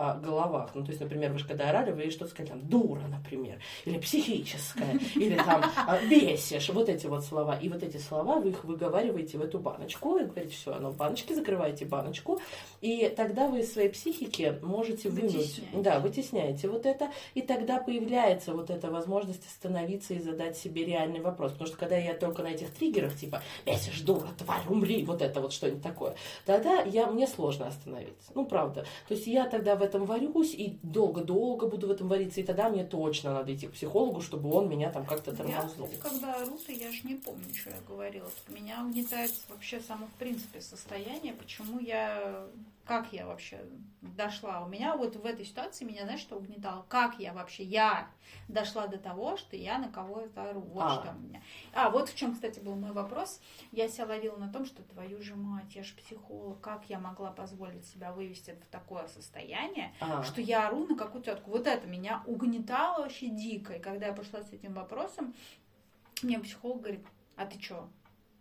[0.00, 0.70] а, головах.
[0.74, 3.98] Ну, то есть, например, вы же когда орали, вы что-то сказали, там, дура, например, или
[3.98, 5.62] психическая, или там,
[6.08, 7.56] бесишь, вот эти вот слова.
[7.56, 10.96] И вот эти слова вы их выговариваете в эту баночку, и говорите, все, оно в
[10.96, 12.40] баночке, закрываете баночку,
[12.80, 15.82] и тогда вы из своей психики можете вынуть, Вытесняете.
[15.82, 21.20] да, вытесняете вот это, и тогда появляется вот эта возможность остановиться и задать себе реальный
[21.20, 21.52] вопрос.
[21.52, 25.42] Потому что когда я только на этих триггерах, типа, бесишь, дура, тварь, умри, вот это
[25.42, 26.14] вот что-нибудь такое,
[26.46, 28.30] тогда я, мне сложно остановиться.
[28.34, 28.86] Ну, правда.
[29.08, 32.68] То есть я тогда в этом варюсь и долго-долго буду в этом вариться, и тогда
[32.68, 35.88] мне точно надо идти к психологу, чтобы он меня там как-то Я, тормознул.
[35.88, 38.30] кстати, когда ору, то я же не помню, что я говорила.
[38.48, 42.46] Меня угнетает вообще само в принципе состояние, почему я,
[42.84, 43.64] как я вообще
[44.00, 44.64] дошла.
[44.64, 46.84] У меня вот в этой ситуации меня, знаешь, что угнетало?
[46.88, 48.08] Как я вообще, я
[48.48, 50.60] дошла до того, что я на кого-то ору.
[50.60, 50.90] Вот А.
[51.00, 51.40] что у меня.
[51.72, 53.40] А, вот в чем, кстати, был мой вопрос.
[53.70, 57.30] Я себя ловила на том, что твою же мать, я же психолог, как я могла
[57.30, 61.50] позволить себя вывести в такое состояние, А, что я ору на какую тетку.
[61.50, 63.74] Вот это меня угнетало вообще дико.
[63.74, 65.34] И когда я пошла с этим вопросом,
[66.22, 67.88] мне психолог говорит, а ты что,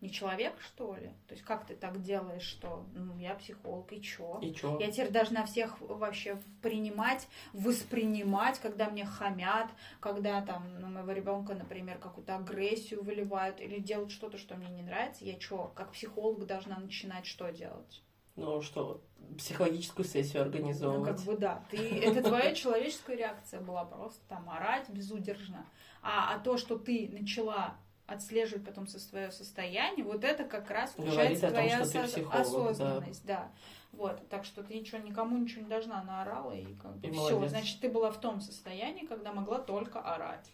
[0.01, 1.09] не человек, что ли?
[1.27, 4.39] То есть как ты так делаешь, что ну, я психолог, и чё?
[4.41, 4.79] и чё?
[4.79, 9.67] Я теперь должна всех вообще принимать, воспринимать, когда мне хамят,
[9.99, 14.83] когда там на моего ребенка, например, какую-то агрессию выливают или делают что-то, что мне не
[14.83, 15.25] нравится.
[15.25, 18.01] Я что, как психолог должна начинать что делать?
[18.35, 19.01] Ну что,
[19.37, 21.17] психологическую сессию Ну, организовывать.
[21.17, 21.63] как бы да.
[21.69, 25.65] Ты, это твоя человеческая реакция была просто там орать безудержно.
[26.01, 27.75] А, а то, что ты начала
[28.11, 31.05] отслеживать потом со свое состояние, вот это как раз о том,
[31.49, 32.41] твоя осоз- психолог, да.
[32.41, 33.51] осознанность, да.
[33.91, 37.47] Вот, так что ты ничего никому ничего не должна наорала и как бы все.
[37.47, 40.51] Значит, ты была в том состоянии, когда могла только орать.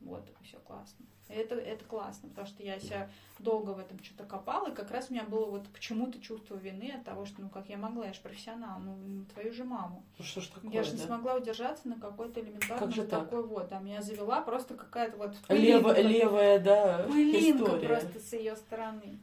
[0.00, 1.06] Вот, все классно.
[1.34, 5.06] Это, это классно, потому что я себя долго в этом что-то копала, и как раз
[5.10, 8.12] у меня было вот почему-то чувство вины от того, что, ну, как я могла, я
[8.12, 10.02] же профессионал, ну, твою же маму.
[10.18, 10.96] Ну, что ж такое, я же да?
[10.98, 13.20] не смогла удержаться на какой-то элементарный Как же вот так?
[13.24, 17.86] такой вот, а меня завела просто какая-то вот Лево- пылинка, левая, да, пылинка история.
[17.88, 19.18] просто с ее стороны.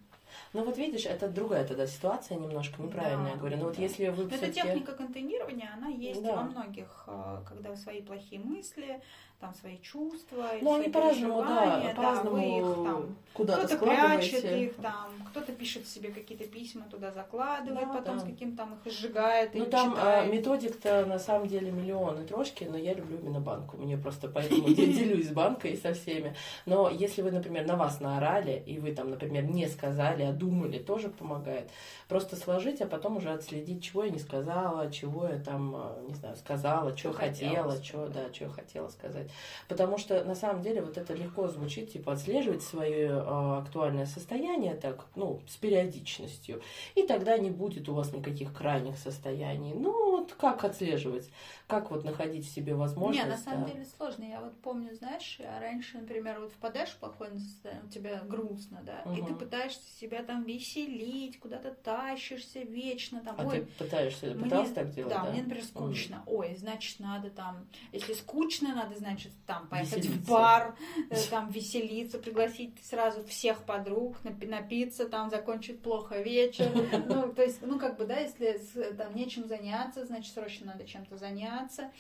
[0.53, 3.57] Ну вот видишь, это другая тогда ситуация немножко неправильная, Да, я говорю.
[3.57, 3.81] Но вот да.
[3.81, 6.35] если вы Но эта всё-таки- техника контейнирования, она есть Да.
[6.37, 9.01] во многих, э, когда свои плохие мысли,
[9.39, 14.75] там свои чувства, Ну, они по-разному, да, по-разному вы их там куда-то кто-то прячет их
[14.77, 18.23] там, кто-то пишет себе какие-то письма, туда закладывает, Да, потом да.
[18.23, 20.33] с каким там их сжигает Ну там а, читает.
[20.33, 23.77] методик-то на самом деле миллионы трошки, но я люблю именно банку.
[23.77, 26.35] Мне просто поэтому я делюсь банкой со всеми.
[26.65, 30.79] Но если вы, например, на вас наорали, и вы там, например, не сказали, а думали,
[30.79, 31.69] тоже помогает.
[32.07, 36.15] Просто сложить, а потом уже отследить, чего я не сказала, чего я там, а, не
[36.15, 39.26] знаю, сказала, что хотела что, да, что хотела сказать.
[39.67, 44.75] Потому что на самом деле вот это легко звучит, типа отслеживать свое а, актуальное состояние
[44.75, 46.61] так, ну, с периодичностью.
[46.95, 49.73] И тогда не будет у вас никаких крайних состояний.
[49.73, 51.29] Ну, вот как отслеживать?
[51.67, 53.25] Как вот находить в себе возможность?
[53.25, 53.71] Не, на самом да.
[53.71, 54.23] деле сложно.
[54.23, 58.81] Я вот помню, знаешь, я раньше, например, вот впадаешь в плохое состояние, у тебя грустно,
[58.83, 64.27] да, и ты пытаешься себя там веселить, куда-то тащишься вечно, там, А ой, ты пытаешься,
[64.27, 65.31] Мне- пытался так делать, да, да?
[65.31, 66.23] мне, например, скучно.
[66.25, 70.31] Ой, значит, надо там, если скучно, надо, значит, там поехать в Веселиться.
[70.31, 70.75] бар,
[71.09, 76.71] э, там веселиться, пригласить сразу всех подруг, напи- напиться, там закончить плохо вечер.
[77.07, 81.17] Ну, то есть, ну, как бы, да, если там нечем заняться, значит, срочно надо чем-то
[81.17, 81.91] заняться.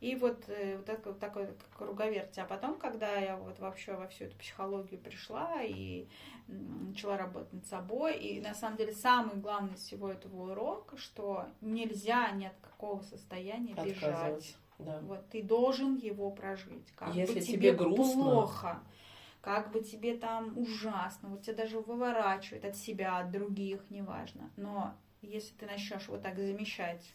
[0.00, 2.38] И вот, э, вот это вот такой круговерть.
[2.38, 6.06] А потом, когда я вот вообще во всю эту психологию пришла и
[6.48, 11.46] начала работать над собой, и на самом деле самый главный из всего этого урок, что
[11.60, 14.56] нельзя ни от какого состояния бежать.
[14.78, 15.00] Да.
[15.02, 16.90] Вот ты должен его прожить.
[16.96, 18.12] Как Если бы тебе тебе грустно.
[18.22, 18.80] плохо,
[19.40, 24.50] как бы тебе там ужасно, вот тебя даже выворачивает от себя, от других, неважно.
[24.56, 27.14] Но если ты начнешь вот так замещать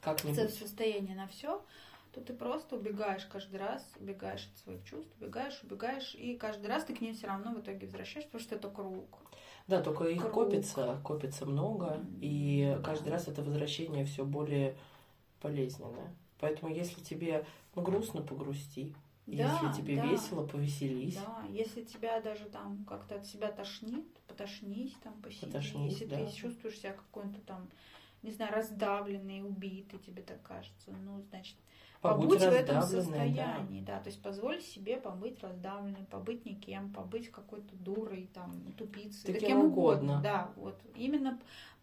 [0.00, 0.52] Как-нибудь.
[0.54, 1.64] состояние на все,
[2.12, 6.84] то ты просто убегаешь каждый раз, убегаешь от своих чувств, убегаешь, убегаешь, и каждый раз
[6.84, 9.18] ты к ним все равно в итоге возвращаешься, потому что это круг.
[9.66, 10.32] Да, только их Круг.
[10.32, 14.74] копится, копится много, и каждый раз это возвращение все более
[15.42, 16.14] болезненное.
[16.40, 18.94] Поэтому если тебе ну, грустно, погрусти.
[19.26, 20.06] Да, если тебе да.
[20.06, 21.16] весело, повеселись.
[21.16, 25.44] Да, если тебя даже там как-то от себя тошнит, потошнись там, посиди.
[25.46, 26.24] Потошнись, если да.
[26.24, 27.68] ты чувствуешь себя какой-то там,
[28.22, 31.56] не знаю, раздавленный, убитый, тебе так кажется, ну, значит,
[32.00, 33.44] Побудь побудь в этом раздавленной, да.
[33.44, 34.00] состоянии, да.
[34.00, 39.48] то есть позволь себе побыть раздавленной, побыть никем, побыть какой-то дурой, там, тупицей, Да кем
[39.48, 40.12] кем угодно.
[40.12, 40.20] угодно.
[40.22, 41.38] Да, вот именно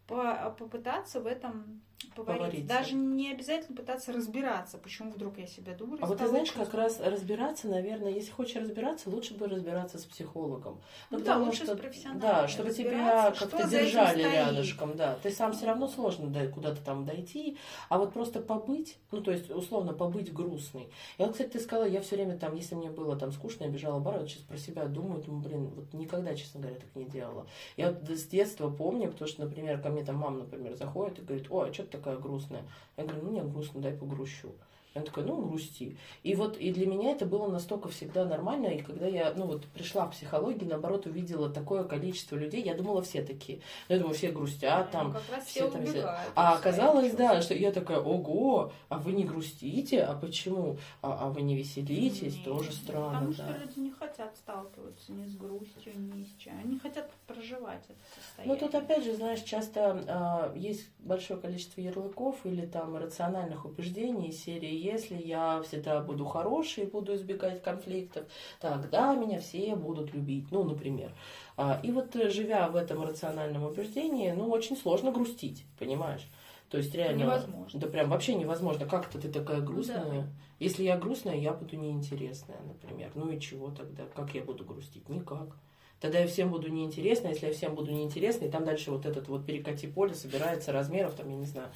[0.07, 1.81] по- попытаться в этом
[2.15, 2.67] Повариться.
[2.67, 6.73] Даже не обязательно пытаться разбираться, почему вдруг я себя дурой А вот ты знаешь, как
[6.73, 10.81] раз разбираться, наверное, если хочешь разбираться, лучше бы разбираться с психологом.
[11.09, 15.17] Ну да, потому лучше с что, профессионалом Да, чтобы тебя как-то держали рядышком, да.
[15.23, 17.57] Ты сам все равно сложно да, куда-то там дойти,
[17.89, 20.89] а вот просто побыть, ну то есть условно побыть грустной.
[21.17, 23.69] И вот, кстати, ты сказала, я все время там, если мне было там скучно, я
[23.69, 26.93] бежала в бар, вот сейчас про себя думаю, думаю, блин, вот никогда, честно говоря, так
[26.95, 27.47] не делала.
[27.77, 31.21] Я вот с детства помню, потому что, например, ко мне там мама, например, заходит и
[31.21, 32.63] говорит, ой, а что ты такая грустная?
[32.97, 34.53] Я говорю, ну, мне грустно, дай погрущу.
[34.95, 35.97] Она такая, ну, грусти.
[36.23, 38.67] И вот и для меня это было настолько всегда нормально.
[38.67, 43.01] И когда я, ну, вот пришла в психологию, наоборот, увидела такое количество людей, я думала,
[43.01, 43.59] все такие.
[43.89, 45.07] Ну, Я думаю, все грустят там.
[45.07, 46.31] Ну, как раз все все там все- убегают.
[46.35, 50.01] А от своих оказалось, да, что я такая, ого, а вы не грустите?
[50.01, 50.77] А почему?
[51.01, 52.35] А, а вы не веселитесь?
[52.37, 53.43] Нет, Тоже странно, Потому да.
[53.43, 56.57] что люди не хотят сталкиваться ни с грустью, ни с чем.
[56.63, 58.23] Они хотят проживать это Ну,
[58.55, 58.55] состояние.
[58.59, 64.84] тут опять же, знаешь, часто а, есть большое количество ярлыков или там рациональных убеждений серии
[64.85, 68.25] «Если я всегда буду хороший, буду избегать конфликтов,
[68.59, 70.51] тогда меня все будут любить».
[70.51, 71.11] Ну, например.
[71.57, 76.27] А, и вот э, живя в этом рациональном убеждении, ну, очень сложно грустить, понимаешь?
[76.69, 77.23] То есть реально...
[77.23, 77.79] Невозможно.
[77.79, 78.85] Да прям вообще невозможно.
[78.85, 80.21] Как-то ты такая грустная.
[80.21, 80.27] Да.
[80.59, 83.11] Если я грустная, я буду неинтересная, например.
[83.15, 84.03] Ну и чего тогда?
[84.15, 85.07] Как я буду грустить?
[85.09, 85.55] Никак.
[86.01, 89.27] Тогда я всем буду неинтересна, если я всем буду неинтересна, и там дальше вот этот
[89.27, 91.69] вот перекати поле собирается размеров, там, я не знаю,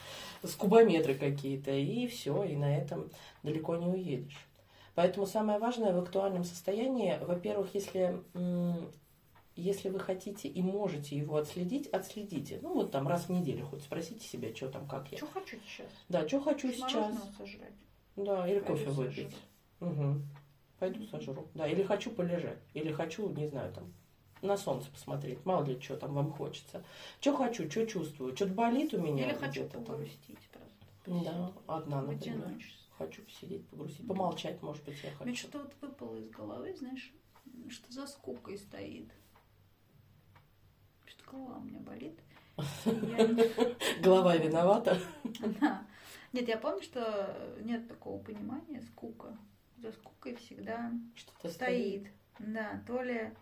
[0.44, 3.10] с кубометры какие-то, и все, и на этом
[3.44, 4.46] далеко не уедешь.
[4.96, 8.22] Поэтому самое важное в актуальном состоянии, во-первых, если,
[9.56, 12.60] если вы хотите и можете его отследить, отследите.
[12.62, 15.18] Ну, вот там раз в неделю хоть спросите себя, что там, как я.
[15.18, 15.88] Что хочу сейчас?
[16.10, 17.14] Да, что хочу сейчас.
[17.38, 17.72] Сожрать.
[18.18, 19.36] Да, или Пойду кофе выпить.
[19.80, 20.04] сожру.
[20.04, 20.22] Угу.
[20.80, 21.48] Пойду сожру.
[21.54, 22.60] Да, или хочу полежать.
[22.74, 23.94] Или хочу, не знаю, там,
[24.42, 25.46] на солнце посмотреть.
[25.46, 26.84] Мало ли, что там вам хочется.
[27.20, 28.36] Что хочу, что чувствую.
[28.36, 31.24] Что-то болит у меня Или хочу погрустить просто.
[31.24, 32.60] Да, одна, например.
[32.98, 35.24] хочу посидеть, погрузить, помолчать, может быть, я хочу.
[35.24, 37.12] Мне что-то вот выпало из головы, знаешь,
[37.70, 39.10] что за скукой стоит.
[41.06, 42.20] Что голова у меня болит.
[44.02, 45.00] Голова виновата.
[46.34, 49.36] Нет, я помню, что нет такого понимания скука.
[49.78, 52.08] За скукой всегда Что-то стоит.
[52.38, 53.34] Да, то ли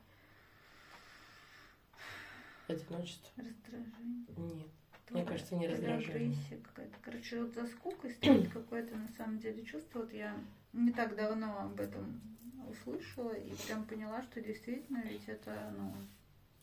[2.67, 3.43] Одиночество.
[3.43, 4.25] раздражение.
[4.38, 4.67] Нет.
[5.10, 6.36] Мне кажется, не раздражение.
[6.63, 6.95] какая-то.
[7.01, 9.99] Короче, вот за скукой стоит какое-то на самом деле чувство.
[9.99, 10.38] Вот я
[10.73, 12.21] не так давно об этом
[12.69, 15.93] услышала и прям поняла, что действительно ведь это, ну,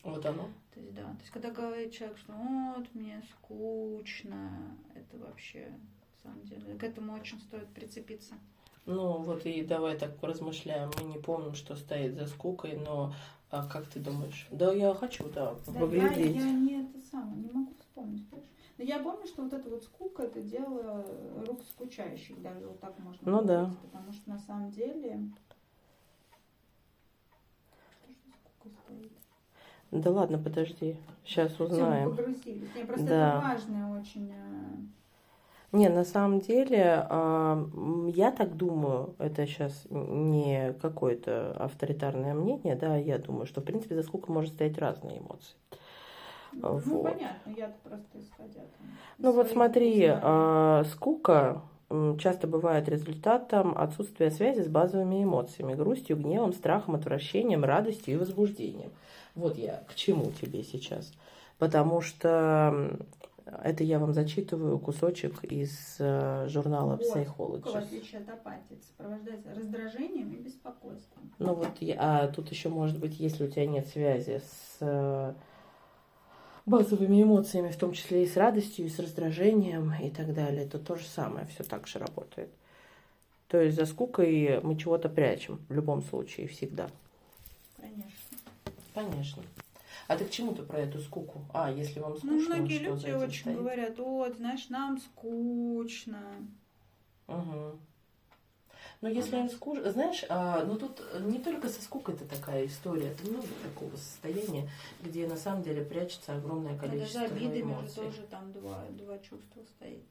[0.03, 0.49] Вот оно.
[0.73, 6.29] То есть, да, то есть, когда говорит человек, что вот, мне скучно, это вообще, на
[6.29, 8.35] самом деле, к этому очень стоит прицепиться.
[8.85, 10.91] Ну вот и давай так поразмышляем.
[11.01, 13.15] Мы не помним, что стоит за скукой, но
[13.55, 14.47] а как ты думаешь?
[14.51, 16.35] Да, я хочу, да, Да, я, поглядеть.
[16.35, 18.49] я не это самое, не могу вспомнить, понимаешь?
[18.77, 21.05] Но я помню, что вот эта вот скука, это дело
[21.47, 23.59] рук скучающих, даже вот так можно Ну да.
[23.61, 25.31] говорить, потому что на самом деле...
[27.93, 29.11] Что же за скука стоит?
[29.91, 30.97] Да ладно, подожди.
[31.23, 32.09] Сейчас Всё, мы узнаем.
[32.09, 32.75] погрузились.
[32.75, 33.37] Не, просто Да.
[33.37, 34.33] это важное очень...
[35.75, 37.67] э, Не, на самом деле, а,
[38.07, 43.95] я так думаю, это сейчас не какое-то авторитарное мнение, да, я думаю, что, в принципе,
[43.95, 45.55] за сколько может стоять разные эмоции.
[46.53, 47.03] Ну, Вот.
[47.03, 48.87] понятно, я просто исходя там.
[49.17, 51.61] Ну вот смотри, а, скука
[52.19, 58.91] часто бывает результатом отсутствия связи с базовыми эмоциями, грустью, гневом, страхом, отвращением, радостью и возбуждением.
[59.35, 61.11] Вот я к чему тебе сейчас.
[61.57, 62.97] Потому что
[63.45, 67.77] это я вам зачитываю кусочек из э, журнала Вот, Psychology.
[67.77, 71.31] отличие от апатии, сопровождается раздражением и беспокойством.
[71.37, 75.33] Ну вот, а тут еще может быть, если у тебя нет связи с э,
[76.65, 80.79] базовыми эмоциями, в том числе и с радостью, и с раздражением и так далее, то
[80.79, 82.49] то же самое, все так же работает.
[83.47, 86.89] То есть за скукой мы чего-то прячем в любом случае, всегда.
[87.77, 88.37] Конечно.
[88.93, 89.43] Конечно.
[90.07, 91.45] А ты к чему ты про эту скуку?
[91.53, 93.57] А, если вам Ну, скучно, многие что за люди очень стоит?
[93.57, 96.21] говорят, вот, знаешь, нам скучно.
[97.27, 97.79] Мгм.
[99.01, 99.91] Ну, если им скучно...
[99.91, 104.69] Знаешь, а, ну тут не только со скукой это такая история, это много такого состояния,
[105.03, 107.95] где на самом деле прячется огромное А количество даже обидами же эмоций.
[107.95, 110.03] тоже там два, два чувства стоит.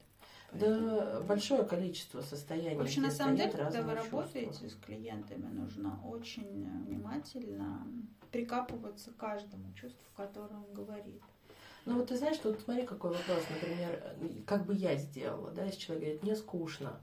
[0.53, 2.77] Да, большое количество состояний.
[2.77, 4.21] Вообще, на самом деле, когда вы чувства.
[4.21, 7.85] работаете с клиентами, нужно очень внимательно
[8.31, 11.21] прикапываться к каждому чувству, которое он говорит.
[11.85, 14.15] Ну вот ты знаешь, тут смотри, какой вопрос, например,
[14.47, 16.99] как бы я сделала, да, если человек говорит, мне скучно,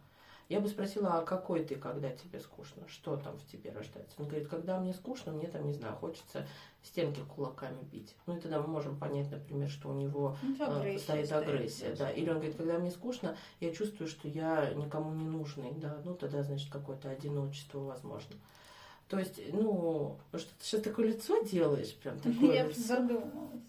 [0.53, 4.15] я бы спросила, а какой ты, когда тебе скучно, что там в тебе рождается?
[4.19, 6.47] Он говорит, когда мне скучно, мне там, не знаю, хочется
[6.83, 8.15] стенки кулаками бить.
[8.27, 11.89] Ну и тогда мы можем понять, например, что у него Ну, э, агрессия стоит агрессия,
[11.91, 12.05] да.
[12.05, 12.11] да.
[12.11, 16.15] Или он говорит, когда мне скучно, я чувствую, что я никому не нужный, да, ну
[16.15, 18.37] тогда, значит, какое-то одиночество возможно.
[19.09, 23.63] То есть, ну, что ты что такое лицо делаешь, прям такое Я задумалась.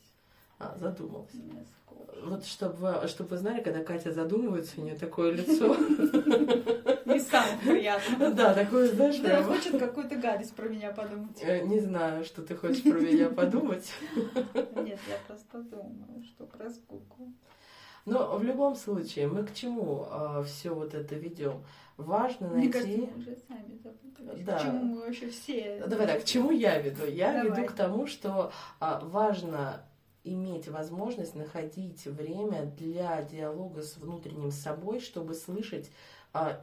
[0.60, 1.30] А, задумалась.
[1.30, 1.66] Скучно.
[2.26, 5.76] Вот чтобы вы, чтобы вы знали, когда Катя задумывается, у нее такое лицо.
[7.06, 8.32] Не самое приятное.
[8.32, 11.38] Да, такое, знаешь, Да, прям, хочет какую-то гадость про меня подумать.
[11.42, 13.92] э, не знаю, что ты хочешь про меня подумать.
[14.16, 17.34] Нет, я просто думаю, что про скуку.
[18.06, 20.08] Но в любом случае, мы к чему
[20.46, 21.64] все вот это ведем?
[21.96, 23.12] Важно Мне кажется, найти...
[23.14, 24.46] мы уже сами запутались.
[24.46, 24.58] Да.
[24.58, 25.84] Почему мы вообще все...
[25.88, 27.06] Давай так, к чему я веду?
[27.06, 27.62] Я Давай.
[27.62, 29.86] веду к тому, что а, важно
[30.24, 35.92] иметь возможность находить время для диалога с внутренним собой, чтобы слышать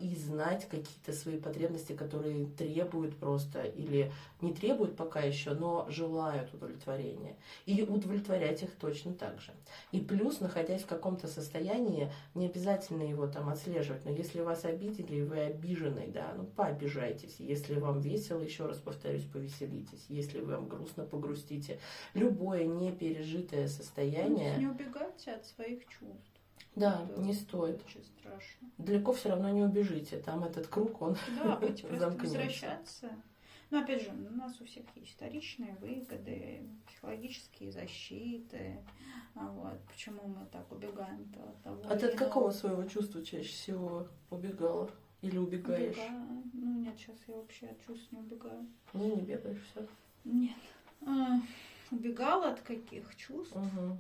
[0.01, 6.53] и знать какие-то свои потребности, которые требуют просто или не требуют пока еще, но желают
[6.53, 7.37] удовлетворения.
[7.67, 9.53] И удовлетворять их точно так же.
[9.93, 15.23] И плюс, находясь в каком-то состоянии, не обязательно его там отслеживать, но если вас обидели,
[15.23, 17.37] вы обижены, да, ну пообижайтесь.
[17.39, 20.05] Если вам весело, еще раз повторюсь, повеселитесь.
[20.09, 21.79] Если вам грустно, погрустите.
[22.15, 26.30] Любое непережитое состояние, Не убегайте от своих чувств.
[26.77, 27.83] Да, Это не стоит.
[27.85, 28.71] Очень страшно.
[28.79, 30.19] Далеко все равно не убежите.
[30.19, 31.89] Там этот круг, он Да, Замкнётся.
[32.23, 33.11] возвращаться.
[33.71, 38.79] Но опять же, у нас у всех есть вторичные выгоды, психологические защиты.
[39.35, 39.79] А Вот.
[39.87, 41.81] Почему мы так убегаем от того?
[41.85, 44.91] А ты от какого своего чувства чаще всего убегала?
[45.23, 45.97] Или убегаешь?
[45.97, 46.43] Убегаю.
[46.55, 48.67] Ну нет, сейчас я вообще от чувств не убегаю.
[48.93, 49.87] Ну, не бегаешь, все.
[50.25, 50.57] Нет.
[51.07, 51.39] А,
[51.91, 53.55] убегала от каких чувств?
[53.55, 53.99] Угу.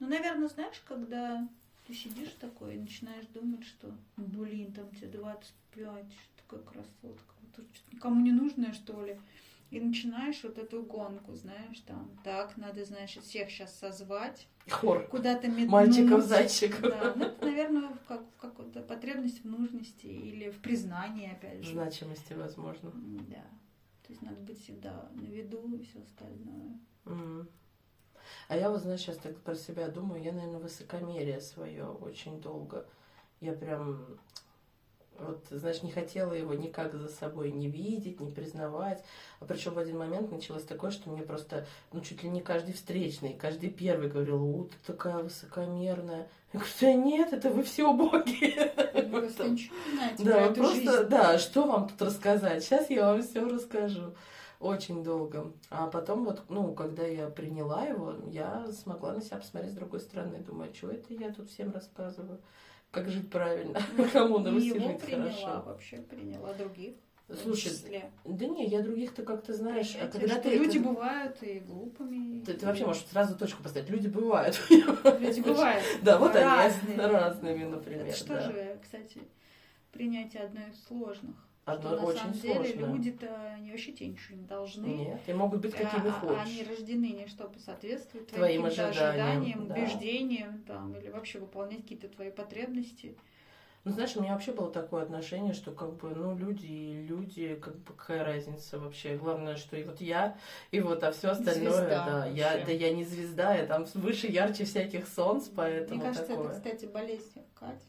[0.00, 1.46] Ну, наверное, знаешь, когда
[1.86, 7.66] ты сидишь такой и начинаешь думать, что, блин, там тебе 25, что такая красотка, тут
[7.74, 9.18] что-то никому не нужная, что ли.
[9.70, 15.06] И начинаешь вот эту гонку, знаешь, там, так, надо, значит, всех сейчас созвать, Хор.
[15.06, 15.68] куда-то метнуть.
[15.68, 16.80] Мальчиков, зайчиков.
[16.80, 21.72] Да, ну, это, наверное, как, в какую-то потребность в нужности или в признании, опять же.
[21.72, 22.90] Значимости, возможно.
[23.28, 23.44] Да.
[24.06, 26.76] То есть надо быть всегда на виду и все остальное.
[27.06, 27.48] М.
[28.48, 32.86] А я вот, знаешь, сейчас так про себя думаю, я, наверное, высокомерие свое очень долго.
[33.40, 34.04] Я прям,
[35.18, 39.02] вот, знаешь, не хотела его никак за собой не видеть, не признавать.
[39.40, 42.72] А причем в один момент началось такое, что мне просто, ну, чуть ли не каждый
[42.74, 46.28] встречный, каждый первый говорил, о, ты такая высокомерная.
[46.52, 48.66] Я говорю, да нет, это вы все убогие.
[49.10, 49.56] Просто
[50.18, 51.08] Да, просто, жизнь.
[51.08, 52.64] да, что вам тут рассказать?
[52.64, 54.14] Сейчас я вам все расскажу.
[54.60, 55.52] Очень долго.
[55.70, 60.00] А потом вот, ну, когда я приняла его, я смогла на себя посмотреть с другой
[60.00, 60.38] стороны.
[60.40, 62.38] Думаю, что это я тут всем рассказываю?
[62.90, 63.80] Как жить правильно?
[64.12, 65.62] Кому на И Руси его жить хорошо?
[65.64, 66.94] вообще приняла других.
[67.42, 68.10] Слушай, числе.
[68.24, 70.56] да не, я других-то как-то знаешь, а когда ты...
[70.56, 72.44] люди это- бывают и глупыми.
[72.44, 73.88] Ты, ты вообще можешь сразу точку поставить.
[73.88, 74.60] Люди бывают.
[74.68, 75.84] Люди бывают.
[76.02, 78.06] Да, вот они разными, например.
[78.06, 79.20] Это что же, кстати,
[79.92, 81.36] принятие одно из сложных.
[81.64, 82.86] Одно что на очень самом деле сложно.
[82.86, 84.86] люди-то они вообще ничего не должны.
[84.86, 86.42] Нет, и могут быть какими А- хочешь.
[86.42, 89.74] Они рождены не чтобы соответствовать Твоим твоим, ожиданиям, ожиданиям, да.
[89.74, 93.14] убеждениям там, или вообще выполнять какие-то твои потребности.
[93.84, 97.54] Ну, знаешь, у меня вообще было такое отношение, что как бы, ну, люди и люди,
[97.54, 99.16] как бы какая разница вообще.
[99.16, 100.36] Главное, что и вот я,
[100.70, 102.26] и вот, а все остальное, Звезда да.
[102.26, 106.48] Я, да я не звезда, я там выше, ярче всяких солнц, поэтому Мне кажется, такое.
[106.48, 107.82] это, кстати, болезнь Кать.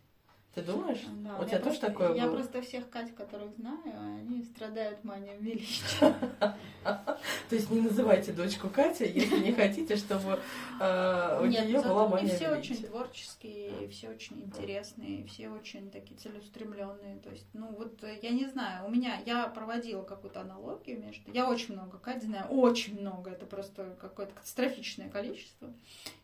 [0.53, 0.99] Ты думаешь?
[1.23, 2.35] Да, У тебя тоже просто- такое Я было?
[2.35, 3.79] просто всех Кать, которых знаю,
[4.19, 6.13] они страдают манией величия.
[6.83, 10.39] То есть не называйте дочку Катя, если не хотите, чтобы
[10.79, 12.87] э, у нее была они мания все очень величия.
[12.87, 17.19] творческие, все очень интересные, все очень такие целеустремленные.
[17.19, 21.31] То есть, ну вот э, я не знаю, у меня я проводила какую-то аналогию между.
[21.31, 25.69] Я очень много Кать знаю, очень много, это просто какое-то катастрофичное количество.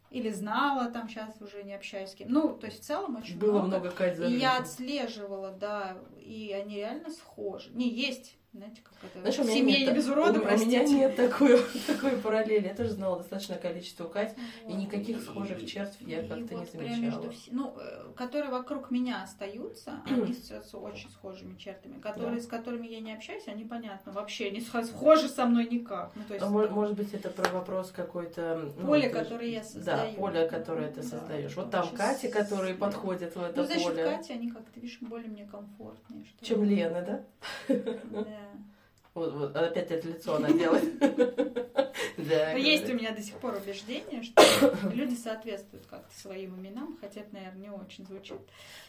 [0.09, 2.29] Или знала, там сейчас уже не общаюсь с кем.
[2.31, 6.53] Ну, то есть в целом очень Было много Кать за И я отслеживала, да, и
[6.53, 7.69] они реально схожи.
[7.71, 10.45] Не, есть, знаете, как это, Знаешь, у в меня нет- не без урода, у, у
[10.45, 10.79] простите.
[10.83, 12.67] меня нет такой, такой параллели.
[12.67, 14.35] Я тоже знала достаточное количество Кать.
[14.67, 17.21] И Вот, никаких и- схожих черт я как-то не вот прям замечала.
[17.23, 21.99] между ну, э, которые вокруг меня остаются, они с, с очень схожими чертами.
[21.99, 22.41] Которые, Да.
[22.41, 26.11] с которыми я не общаюсь, они понятно, вообще не схо- схожи со мной никак.
[26.15, 28.71] Ну, то есть, А мо- может быть, это про вопрос какой-то...
[28.77, 30.15] ну, поле, ты же- которое я Да, создаю.
[30.15, 31.55] поле, которое ты Да, создаешь.
[31.55, 34.03] Вот там Кати, которые подходят в это ну, за счет поле.
[34.05, 36.25] Кати они как-то, видишь, более мне комфортнее.
[36.25, 36.63] Что Чем.
[36.63, 37.23] Лена, да?
[37.67, 38.36] Да.
[39.13, 40.93] Вот, вот, опять это лицо она делает.
[42.17, 44.43] Да, есть у меня до сих пор убеждение, что
[44.91, 48.37] люди соответствуют как-то своим именам, хотя это, наверное, не очень звучит.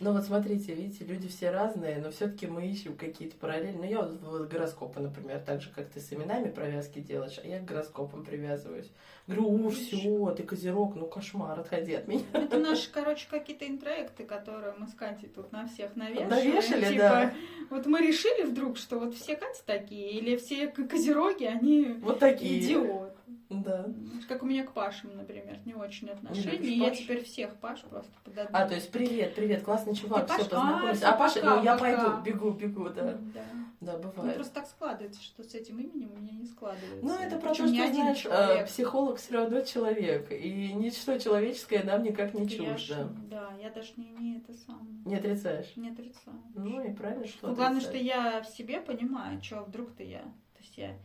[0.01, 3.77] Ну вот смотрите, видите, люди все разные, но все-таки мы ищем какие-то параллели.
[3.77, 7.47] Ну я вот в гороскопы, например, так же, как ты с именами провязки делаешь, а
[7.47, 8.91] я к гороскопам привязываюсь.
[9.29, 12.23] Говорю, о, все, ты козерог, ну кошмар, отходи от меня.
[12.33, 16.31] Это наши, короче, какие-то интроекты, которые мы с Катей тут на всех навешиваем.
[16.31, 17.35] Навешали, типа, да.
[17.69, 22.59] Вот мы решили вдруг, что вот все Кати такие, или все козероги, они Вот такие.
[22.59, 23.13] идиоты.
[23.51, 23.87] Да.
[24.29, 26.53] Как у меня к Пашам, например, не очень отношения.
[26.53, 28.59] любишь и я теперь всех Паш просто под одну.
[28.59, 31.03] А, то есть привет, привет, классный чувак, все, познакомились.
[31.03, 31.79] А, А, Паша, ну я пока.
[31.79, 33.13] пойду, бегу, бегу, да.
[33.35, 33.41] Да.
[33.81, 34.35] Да, Ну, бывает.
[34.35, 36.99] просто так складывается, что с этим именем у меня не складывается.
[37.07, 38.67] Ну, это про Причем то, не что, знаешь, э, человек.
[38.67, 43.09] психолог все равно человек, и ничто человеческое нам никак не Я чуждо.
[43.31, 45.03] Да, я даже не, не это сам.
[45.05, 45.77] Не отрицаешь?
[45.77, 46.37] Не отрицаю.
[46.57, 50.23] Ну и правильно, что Ну, главное, что я в себе понимаю, что вдруг-то я.
[50.23, 50.97] То есть я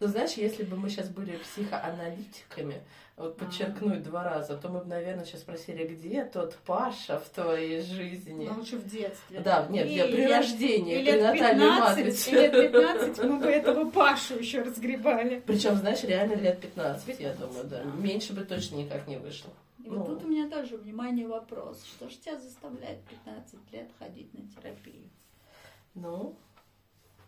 [0.00, 2.82] Ну, знаешь, если бы мы сейчас были психоаналитиками,
[3.16, 7.82] вот подчеркнуть два раза, то мы бы, наверное, сейчас спросили, где тот Паша в твоей
[7.82, 8.46] жизни?
[8.48, 9.40] ну, лучше в детстве.
[9.40, 12.30] Да, нет, И я при лет- рождении, и при натальной 15, матрице.
[12.30, 15.42] и лет 15 мы бы этого Пашу еще разгребали.
[15.44, 17.82] Причем, знаешь, реально лет 15, я 15, думаю, да.
[17.82, 17.90] да.
[17.90, 19.50] Меньше бы точно никак не вышло.
[19.84, 19.96] И Ну.
[19.98, 21.82] вот тут у меня тоже, внимание, вопрос.
[21.84, 25.10] Что же тебя заставляет 15 лет ходить на терапию?
[25.94, 26.36] Ну,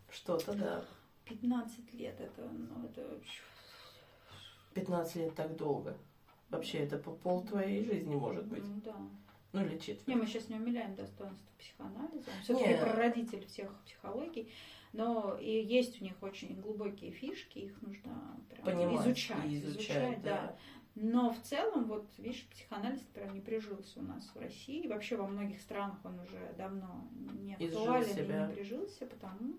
[0.08, 0.84] что-то, да.
[1.30, 3.20] 15 лет, это, ну, это...
[4.74, 5.96] 15 лет так долго.
[6.50, 8.64] Вообще, это по пол твоей жизни может быть.
[8.64, 8.96] Ну, да.
[9.52, 10.06] Ну, или четверть.
[10.06, 12.30] Не, мы сейчас не умиляем достоинство психоанализа.
[12.42, 14.50] Все-таки прародитель всех психологий.
[14.92, 19.44] Но и есть у них очень глубокие фишки, их нужно прям Понимать изучать.
[19.46, 20.56] и изучать, да.
[20.96, 24.84] Но в целом, вот, видишь, психоанализ прям не прижился у нас в России.
[24.84, 27.08] И вообще во многих странах он уже давно
[27.38, 28.46] не актуален и себя.
[28.48, 29.54] не прижился, потому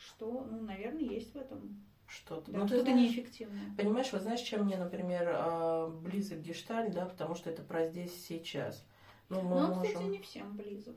[0.00, 1.84] что, ну, наверное, есть в этом.
[2.06, 2.50] Что-то.
[2.50, 3.76] Да, ну, что-то знаешь, неэффективное.
[3.76, 8.26] Понимаешь, вот знаешь, чем мне, например, а, близок гештальт, да, потому что это про здесь
[8.26, 8.84] сейчас.
[9.28, 9.92] Ну, мы Но он, можем...
[9.92, 10.96] кстати, не всем близок.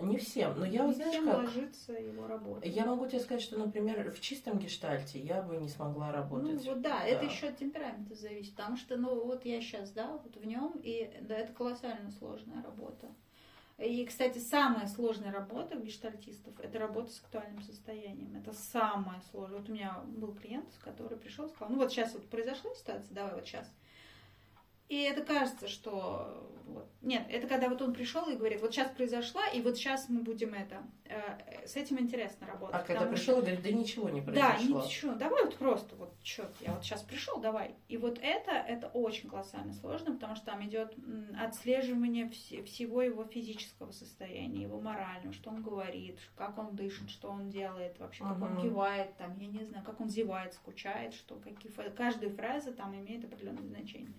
[0.00, 2.68] Не всем, но я Не вот знаешь всем как, ложится его работа.
[2.68, 6.64] я могу тебе сказать, что, например, в чистом гештальте я бы не смогла работать.
[6.64, 10.08] Ну вот да, это еще от темперамента зависит, потому что, ну вот я сейчас, да,
[10.08, 13.08] вот в нем, и да, это колоссально сложная работа.
[13.78, 18.34] И, кстати, самая сложная работа у гештальтистов– это работа с актуальным состоянием.
[18.34, 19.60] Это самое сложное.
[19.60, 23.14] Вот у меня был клиент, который пришел и сказал, ну вот сейчас вот произошла ситуация,
[23.14, 23.72] давай вот сейчас.
[24.88, 26.44] И это кажется, что...
[26.66, 30.10] Вот, нет, это когда вот он пришел и говорит, вот сейчас произошла, и вот сейчас
[30.10, 30.82] мы будем это...
[31.06, 32.74] Э, с этим интересно работать.
[32.74, 34.84] А когда потому что- пришел, говорит, да ничего не да, произошло.
[34.84, 37.74] ничего, давай вот просто, вот что я вот сейчас пришел, давай.
[37.88, 40.94] И вот это, это очень колоссально сложно, потому что там идет
[41.40, 47.30] отслеживание вс- всего его физического состояния, его морального, что он говорит, как он дышит, что
[47.30, 48.62] он делает вообще, как он Мгм.
[48.62, 52.94] кивает, там, я не знаю, как он зевает, скучает, что какие фра- каждая фраза там
[52.94, 54.12] имеет определенное значение.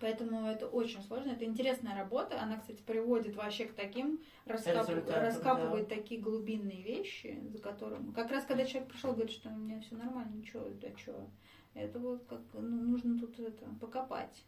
[0.00, 1.32] Поэтому это очень сложно.
[1.32, 2.40] Это интересная работа.
[2.40, 8.12] Она, кстати, приводит вообще к таким, раскап- раскапывает такие глубинные вещи, за которым...
[8.12, 11.28] Как раз когда человек пришел, говорит, что у меня все нормально, ничего, да что.
[11.74, 14.44] Это вот как ну, нужно тут это покопать.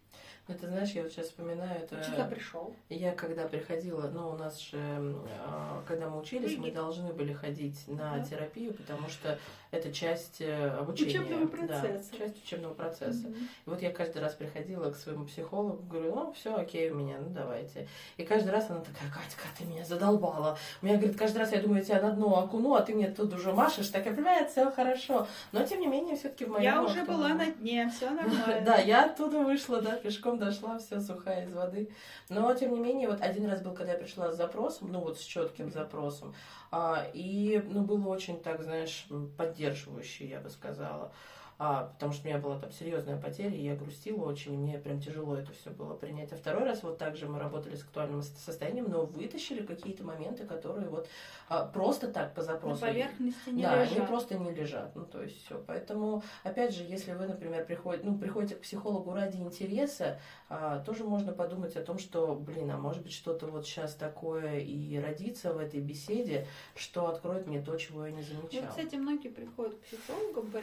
[0.49, 2.03] Ну, ты знаешь, я вот сейчас вспоминаю, это...
[2.03, 2.75] Что пришел?
[2.89, 6.75] Я когда приходила, ну, у нас же, э, когда мы учились, мы Ригит.
[6.75, 8.25] должны были ходить на Да.
[8.25, 9.39] терапию, потому что
[9.71, 11.21] это часть э, обучения.
[11.21, 11.49] Учебного Да,
[11.83, 12.17] процесса.
[12.17, 13.29] часть учебного процесса.
[13.29, 13.35] Мгм.
[13.37, 17.19] И вот я каждый раз приходила к своему психологу, говорю, ну, все окей у меня,
[17.21, 17.87] ну, давайте.
[18.17, 20.57] И каждый раз она такая, Катька, ты меня задолбала.
[20.81, 23.09] У меня, говорит, каждый раз я думаю, я тебя на дно окуну, а ты мне
[23.11, 25.27] тут уже машешь, так я понимаю, все хорошо.
[25.53, 26.63] Но, тем не менее, все-таки в моем...
[26.65, 28.63] Я уже была на дне, все нормально.
[28.65, 31.91] Да, я оттуда вышла, да, пешком дошла, все сухая из воды.
[32.29, 35.19] Но, тем не менее, вот один раз был, когда я пришла с запросом, ну вот
[35.19, 36.35] с четким запросом,
[36.71, 41.13] а, и, ну, было очень, так, знаешь, поддерживающе, я бы сказала.
[41.61, 44.79] А, потому что у меня была там серьезная потеря, и я грустила очень, и мне
[44.79, 46.33] прям тяжело это все было принять.
[46.33, 50.05] А второй раз вот так же мы работали с актуальным со- состоянием, но вытащили какие-то
[50.05, 51.09] моменты, которые вот
[51.49, 52.81] а, просто так по На запросу.
[52.83, 54.07] поверхности не да, они лежат.
[54.07, 54.95] просто не лежат.
[54.95, 55.61] Ну, то есть все.
[55.67, 61.03] Поэтому, опять же, если вы, например, приходите, ну, приходите к психологу ради интереса, а, тоже
[61.03, 65.53] можно подумать о том, что, блин, а может быть что-то вот сейчас такое и родится
[65.53, 66.47] в этой беседе,
[66.77, 68.69] что откроет мне то, чего я не Вот, замечала.
[68.71, 70.59] кстати, многие приходят к психологам по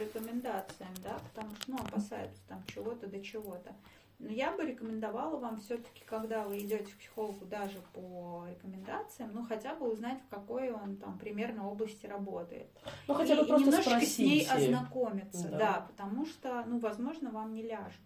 [0.86, 3.72] рекомендациям, да, потому что, ну, опасаются там чего-то до чего-то.
[4.18, 9.44] Но я бы рекомендовала вам все-таки, когда вы идете к психологу даже по рекомендациям, ну,
[9.44, 12.68] хотя бы узнать, в какой он там примерно области работает.
[13.08, 14.74] Ну, хотя бы и просто немножечко с ней спросите.
[14.74, 15.58] ознакомиться, Да.
[15.58, 15.86] да.
[15.88, 18.00] потому что, ну, возможно, вам не ляжет.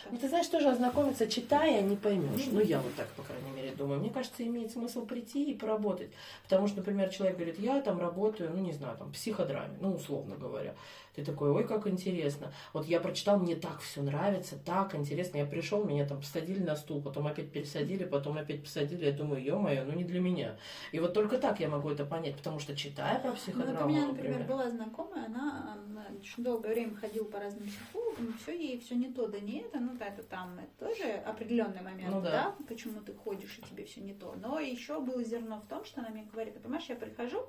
[0.00, 2.46] Что Ну, ты знаешь, тоже ознакомиться, читая, не поймешь.
[2.52, 4.00] Ну, я вот так, по крайней мере, думаю.
[4.00, 6.12] Мне кажется, имеет смысл прийти и поработать.
[6.44, 10.36] Потому что, например, человек говорит, я там работаю, ну, не знаю, там, психодраме, ну, условно
[10.36, 10.74] говоря.
[11.14, 12.52] Ты такой, ой, как интересно.
[12.72, 15.38] Вот я прочитал, мне так все нравится, так интересно.
[15.38, 19.04] Я пришел, меня там посадили на стул, потом опять пересадили, потом опять посадили.
[19.04, 20.56] Я думаю, ё-моё, ну не для меня.
[20.90, 23.84] И вот только так я могу это понять, потому что читая про Ну, психодраму, вот
[23.84, 28.34] у меня, например, например, была знакомая, она, она очень долгое время ходила по разным психологам,
[28.42, 31.82] все ей все не то, да не это, ну да, это там это тоже определенный
[31.82, 32.54] момент, Ну да.
[32.58, 32.64] да.
[32.66, 34.34] почему ты ходишь и тебе все не то.
[34.40, 37.46] Но еще было зерно в том, что она мне говорит, ты понимаешь, я прихожу,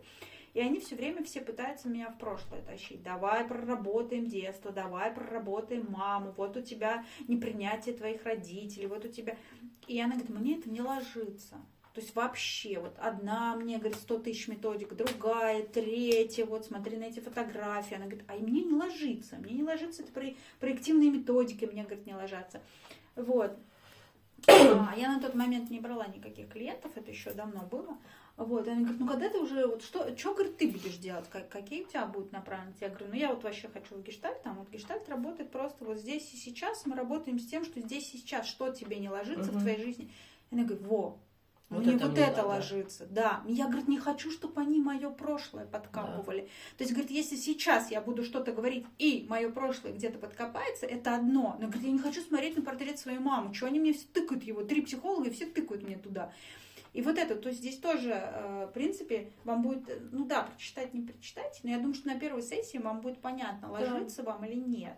[0.55, 3.03] и они все время все пытаются меня в прошлое тащить.
[3.03, 9.37] Давай проработаем детство, давай проработаем маму, вот у тебя непринятие твоих родителей, вот у тебя...
[9.85, 11.57] И она говорит, мне это не ложится.
[11.93, 17.03] То есть вообще, вот одна мне говорит 100 тысяч методик, другая, третья, вот смотри на
[17.03, 17.95] эти фотографии.
[17.95, 22.05] Она говорит, а мне не ложится, мне не ложится, это про- проективные методики мне, говорит,
[22.05, 22.61] не ложатся.
[23.17, 23.57] Вот.
[24.47, 27.97] А я на тот момент не брала никаких клиентов, это еще давно было.
[28.37, 31.25] Вот, и она говорит, ну когда ты уже, вот что, что, говорит, ты будешь делать,
[31.29, 32.83] как, какие у тебя будут направленности?
[32.83, 35.97] Я говорю, ну я вот вообще хочу в гештальт, там вот гештальт работает просто вот
[35.97, 39.51] здесь и сейчас, мы работаем с тем, что здесь и сейчас, что тебе не ложится
[39.51, 39.59] Мгм.
[39.59, 40.11] в твоей жизни.
[40.51, 41.17] И она говорит, во,
[41.69, 42.47] Вот мне это вот мне это надо.
[42.49, 43.41] ложится, да.
[43.47, 46.49] Я, говорит, не хочу, чтобы они мое прошлое подкапывали.
[46.77, 51.15] То есть, говорит, если сейчас я буду что-то говорить, и мое прошлое где-то подкопается, это
[51.15, 51.55] одно.
[51.59, 53.53] Но, говорит, я не хочу смотреть на портрет своей мамы.
[53.53, 54.63] Что они мне все тыкают его?
[54.63, 56.33] Три психолога, и все тыкают мне туда.
[56.95, 60.43] И вот это, то есть здесь тоже, э, в принципе, вам будет, э, ну да,
[60.43, 64.45] прочитать, не прочитать, но я думаю, что на первой сессии вам будет понятно, ложится вам
[64.45, 64.95] или нет.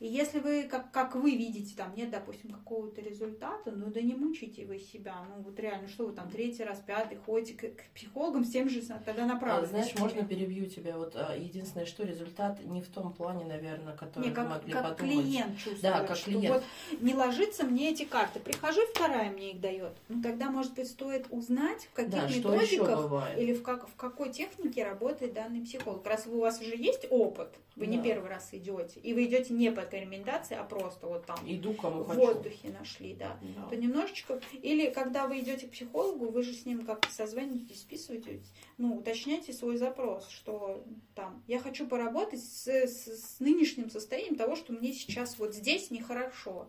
[0.00, 4.14] И если вы, как, как вы видите, там нет, допустим, какого-то результата, ну да не
[4.14, 5.14] мучайте вы себя.
[5.28, 8.68] Ну вот реально, что вы там третий раз, пятый ходите к, к психологам с тем
[8.68, 9.66] же, тогда А, направо.
[9.66, 10.98] Знаешь, можно перебью тебя.
[10.98, 14.96] Вот а, единственное, что результат не в том плане, наверное, который Не, как, могли как
[14.96, 15.24] подумать.
[15.26, 16.48] клиент чувствует, Да, как что клиент.
[16.90, 18.40] вот не ложится мне эти карты.
[18.40, 19.92] Прихожу, вторая мне их дает.
[20.08, 24.30] Ну тогда, может быть, стоит узнать, в каких Да, методиках или в, как, в какой
[24.32, 26.04] технике работает данный психолог.
[26.04, 28.02] Раз у вас уже есть опыт, вы не Да.
[28.02, 31.74] первый раз идете, и вы идете не по этой рекомендации, а просто вот там Иду
[31.74, 32.20] кому в хочу.
[32.20, 33.66] воздухе нашли, да, Да.
[33.68, 34.40] то немножечко...
[34.62, 39.52] Или когда вы идете к психологу, вы же с ним как-то созваниваетесь, списываетесь, ну, уточняйте
[39.52, 44.92] свой запрос, что там, я хочу поработать с, с- с нынешним состоянием того, что мне
[44.92, 46.68] сейчас вот здесь нехорошо.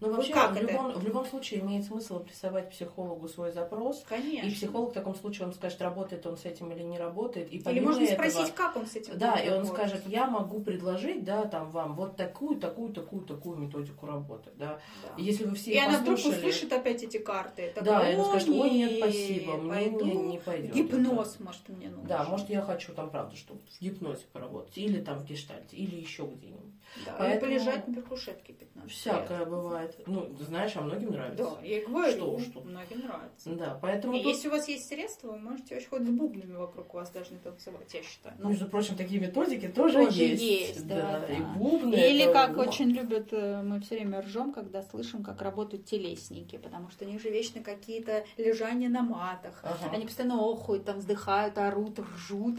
[0.00, 0.66] Ну, Вы вообще, как в, это?
[0.66, 4.04] любом, в любом случае имеет смысл обрисовать психологу свой запрос.
[4.06, 4.46] Конечно.
[4.46, 7.50] И психолог в таком случае, он скажет, работает он с этим или не работает.
[7.50, 9.74] И Или можно этого, спросить, как он с этим Да, и он работать.
[9.74, 14.78] скажет, я могу предложить, да, там вам вот такую, такую, такую, такую методику работы, да.
[15.02, 15.14] Да.
[15.16, 17.72] И если вы все И она вдруг послушали- услышит опять эти карты.
[17.74, 20.74] да, такая, и она скажет, ой, нет, «Ой, спасибо, мне не, не пойдет.
[20.74, 22.06] Гипноз, может, мне нужен.
[22.06, 25.96] Да, может, я хочу там, правда, что в гипнозе поработать, или там в гештальте, или
[25.96, 26.74] еще где-нибудь.
[27.04, 28.90] Да, Поэтому- Или полежать на кушетке 15 лет.
[28.90, 29.94] Всякое бывает.
[30.06, 31.44] Ну, знаешь, а многим нравится.
[31.44, 32.64] Да, я и говорю, Что тут.
[32.64, 33.50] многим нравится.
[33.50, 36.54] Да, поэтому И тут, если у вас есть средства, вы можете вообще хоть с бубнами
[36.56, 38.34] вокруг вас должны танцевать, я считаю.
[38.38, 40.42] Ну, между прочим, такие методики тоже, Тоже есть.
[40.42, 41.44] есть, да, И да.
[41.56, 41.94] бубны.
[41.94, 42.66] Или это, как ух.
[42.68, 47.08] очень любят, э, мы все время ржем, когда слышим, как работают телесники, потому что у
[47.08, 49.60] них же вечно какие-то лежания на матах.
[49.62, 49.90] Ага.
[49.92, 52.58] Они постоянно охуют, там вздыхают, орут, ржут.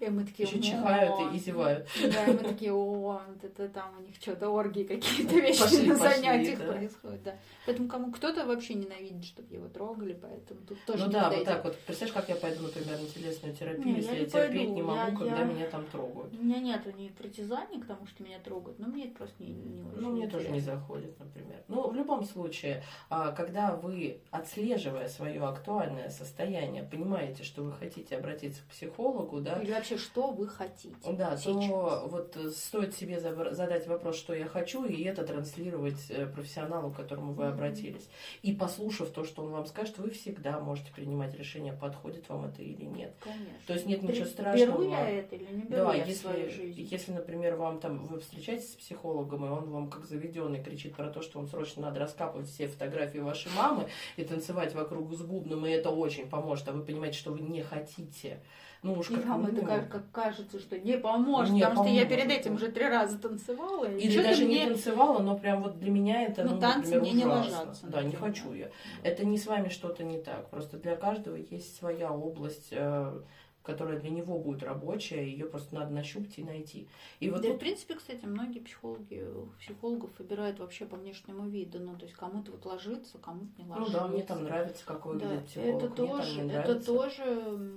[0.00, 1.86] И мы такие, Еще чихают и, и зевают.
[2.12, 5.96] Да, и мы такие, о, это там у них что-то оргии какие-то вещи Пошли, на
[5.96, 6.72] занятиях да.
[6.72, 7.22] происходят.
[7.24, 7.34] Да.
[7.66, 11.24] Поэтому кому кто-то вообще ненавидит, чтобы его трогали, поэтому тут тоже ну не да, вот
[11.30, 11.46] подойдет.
[11.46, 11.78] так вот.
[11.80, 14.74] Представляешь, как я пойду, например, на телесную терапию, Не, если я я, не терпеть пойду.
[14.74, 16.32] не могу, Я- когда я- меня там трогают.
[16.32, 19.52] У меня нету ни притязаний к тому, что меня трогают, но мне это просто не,
[19.52, 21.62] не очень Ну, мне тоже не заходит, например.
[21.68, 28.16] Ну, в любом случае, а, когда вы, отслеживая свое актуальное состояние, понимаете, что вы хотите
[28.16, 31.44] обратиться к психологу, да, Или вообще, что вы хотите Да, сейчас?
[31.68, 36.90] то вот стоит себе забр- задать вопрос, что я хочу, и это транслировать э, профессионалу,
[36.90, 38.08] к которому вы обратились.
[38.42, 42.62] И послушав то, что он вам скажет, вы всегда можете принимать решение, подходит вам это
[42.62, 43.14] или нет.
[43.20, 43.44] Конечно.
[43.66, 44.78] То есть нет ничего страшного.
[44.78, 46.88] Беру я это или не беру Да, я в свою если, жизнь?
[46.90, 51.08] если, например, вам там вы встречаетесь с психологом, и он вам как заведенный кричит про
[51.10, 55.66] то, что вам срочно надо раскапывать все фотографии вашей мамы и танцевать вокруг с бубном,
[55.66, 58.40] и это очень поможет, а вы понимаете, что вы не хотите.
[58.84, 59.68] Ну уж И как вам это минимум.
[59.68, 62.86] как, как кажется, что не поможет, Не потому что я поможет, перед этим уже три
[62.86, 63.86] раза танцевала.
[63.90, 64.60] и Или даже мне...
[64.64, 67.58] не танцевала, но прям вот для меня это, Ну, ну, танцы например, мне не ужасно.
[67.58, 68.70] ложатся, Да, не хочу я.
[69.02, 70.50] Это не с вами что-то не так.
[70.50, 73.20] Просто для каждого есть своя область, э,
[73.62, 76.86] которая для него будет рабочая, ее просто надо нащупать и найти.
[77.18, 79.24] И вот да, тут в принципе, кстати, многие психологи,
[79.58, 81.78] психологов выбирают вообще по внешнему виду.
[81.80, 83.92] Ну, то есть кому-то вот ложится, кому-то не Ну ложится.
[84.00, 85.48] да, мне там нравится, как Да, психолог.
[85.54, 86.92] это мне там тоже, не это нравится.
[86.92, 87.70] тоже,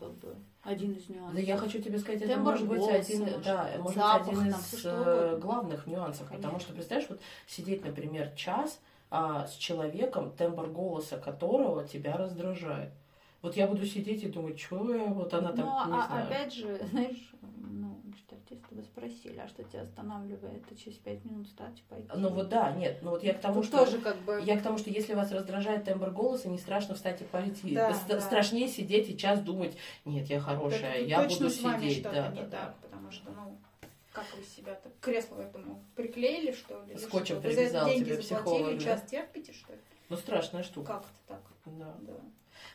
[0.00, 1.34] ну, как бы, один из нюансов.
[1.34, 3.94] Да я хочу тебе сказать, это Тембр может быть голоса, один, может да, быть, может
[3.96, 6.60] запах, быть один из что э, главных нюансов, потому Конечно.
[6.60, 8.80] что представляешь, вот сидеть, например, час
[9.10, 12.90] а, с человеком, тембр голоса которого тебя раздражает.
[13.42, 16.26] Вот я буду сидеть и думать, что я, вот она там, Ну, не а знаю.
[16.26, 17.33] опять же, знаешь,
[18.16, 20.64] штатисты бы спросили, а что тебя останавливает?
[20.66, 22.08] Ты через пять минут встать и пойти?
[22.14, 23.84] Ну вот да, нет, ну вот я к тому, Тут что...
[23.84, 24.40] тоже как бы...
[24.44, 27.74] Я к тому, что если вас раздражает тембр голоса, не страшно встать и пойти.
[27.74, 28.20] Да, Ст- да.
[28.20, 31.98] Страшнее сидеть и час думать, нет, я хорошая, Тут я точно буду с вами сидеть.
[32.00, 32.74] что-то Да, не да, да.
[32.82, 33.58] потому что, ну,
[34.12, 36.96] как вы себя так к креслу этому приклеили, что ли?
[36.96, 37.40] Скотчем?
[37.40, 38.84] Вы за привязал деньги тебе заплатили, психолог, да?
[38.84, 39.78] час терпите, что ли?
[40.08, 40.92] Ну страшная штука.
[40.92, 41.42] Как это так?
[41.66, 41.94] Да.
[42.00, 42.12] Да.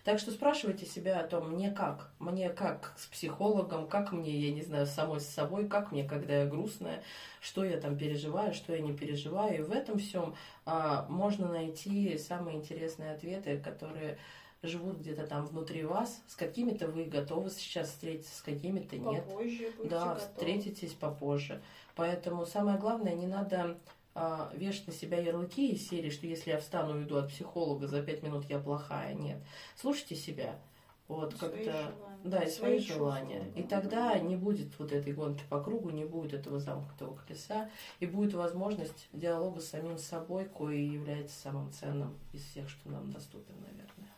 [0.04, 2.12] Так что спрашивайте себя о том, мне как?
[2.20, 6.42] Мне как с психологом, как мне, я не знаю, самой с собой, как мне, когда
[6.42, 7.04] я грустная,
[7.42, 9.60] что я там переживаю, что я не переживаю.
[9.60, 10.36] И в этом всем
[10.66, 14.18] а, можно найти самые интересные ответы, которые
[14.62, 16.22] живут где-то там внутри вас.
[16.28, 19.26] С какими-то вы готовы сейчас встретиться, с какими-то нет.
[19.26, 20.20] Попозже будете Да, готовы.
[20.20, 21.62] встретитесь попозже.
[21.96, 23.78] Поэтому самое главное, не надо
[24.22, 27.88] а, вешать на себя ярлыки из серии, что если я встану и уйду от психолога,
[27.88, 29.14] за пять минут я плохая.
[29.14, 29.42] Нет.
[29.78, 30.60] Слушайте себя.
[31.08, 31.72] Вот Свои как-то.
[31.72, 32.20] желания.
[32.24, 33.52] Да, и свои, чувства, желания.
[33.56, 33.70] И да.
[33.82, 38.34] тогда не будет вот этой гонки по кругу, не будет этого замкнутого колеса, и будет
[38.34, 44.14] возможность диалога с самим собой, кое является самым ценным из всех, что нам доступен, наверное.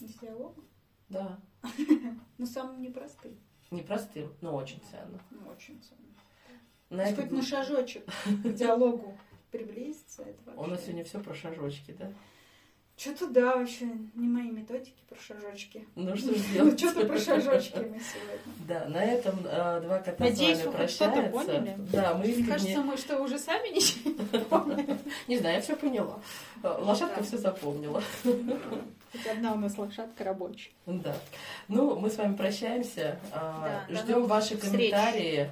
[0.00, 0.62] Из диалога?
[1.08, 1.38] Да,
[2.38, 3.36] Ну, самым непростым.
[3.70, 5.20] непростым, но очень ценным.
[5.30, 6.02] Ну, очень ценно.
[6.90, 9.16] На хоть на шажочек к диалогу
[9.50, 10.60] приблизиться, это вообще...
[10.62, 12.12] У нас сегодня все про шажочки, да?
[12.96, 13.84] Что-то да, вообще
[14.16, 15.86] не мои методики про шажочки.
[15.94, 16.80] Ну что ж Ну, делать?
[16.80, 18.40] что-то про шажочки мы сегодня.
[18.66, 21.76] Да, на этом э, два кота Надеюсь, с вами вы хоть что-то поняли.
[21.92, 24.98] Да, мы Мне кажется, мы что, уже сами ничего не помним.
[25.28, 26.18] Не знаю, я все поняла.
[26.64, 28.02] Э, Лошадка все запомнила.
[28.24, 30.70] Хоть одна у нас лошадка рабочая.
[30.86, 31.16] Да.
[31.68, 33.18] Ну, мы с вами прощаемся.
[33.88, 34.90] До Ждем ваши встреч.
[34.90, 35.50] комментарии.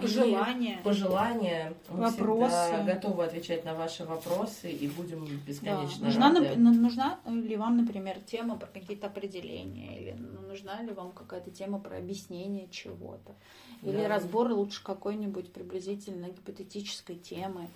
[0.00, 0.80] Пожелания.
[0.84, 1.74] Пожелания.
[1.88, 2.82] Мы Вопросы.
[2.86, 6.06] готовы отвечать на ваши вопросы и будем бесконечно Да.
[6.06, 6.54] Нужна, рады.
[6.56, 10.00] ну, нужна ли вам, например, тема про какие-то определения?
[10.00, 13.34] Или ну, нужна ли вам какая-то тема про объяснение чего-то.
[13.82, 14.08] Или Да.
[14.08, 17.68] разбор лучше какой-нибудь приблизительно гипотетической темы.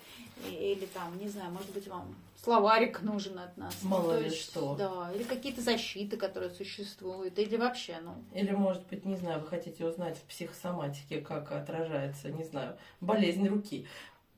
[0.50, 3.76] Или там, не знаю, может быть, вам словарик нужен от нас.
[3.82, 4.74] Ну, Мало то ли есть, что.
[4.76, 7.38] Да, или какие-то защиты, которые существуют.
[7.38, 12.30] Или вообще, ну, Или, может быть, не знаю, вы хотите узнать в психосоматике, как отражается,
[12.30, 13.86] не знаю, болезнь руки.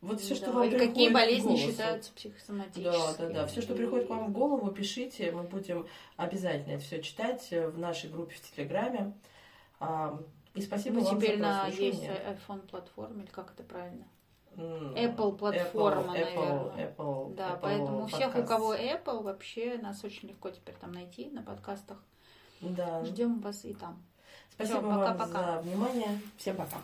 [0.01, 1.67] Вот все, что да, вам или приходит какие болезни голосу.
[1.71, 2.93] считаются психосоматическими.
[2.93, 3.47] Да, да, да.
[3.47, 5.33] Все, что приходит к вам в голову, пишите.
[5.33, 5.87] Мы будем
[6.19, 9.15] обязательно это все читать в нашей группе в Телеграме.
[9.81, 10.21] А,
[10.55, 12.39] И спасибо Мы вам теперь за на есть прослушивание.
[12.49, 14.05] iPhone платформе, или как это правильно?
[14.57, 16.95] Apple платформа, Apple, Apple, наверное.
[16.97, 21.31] Apple, Да, Apple поэтому всех, у кого Apple, вообще нас очень легко теперь там найти
[21.31, 21.99] на подкастах.
[22.61, 23.05] Да.
[23.05, 24.03] Ждем вас и там.
[24.51, 25.57] Спасибо Всё, вам пока-пока.
[25.57, 26.21] за внимание.
[26.37, 26.77] Всем пока.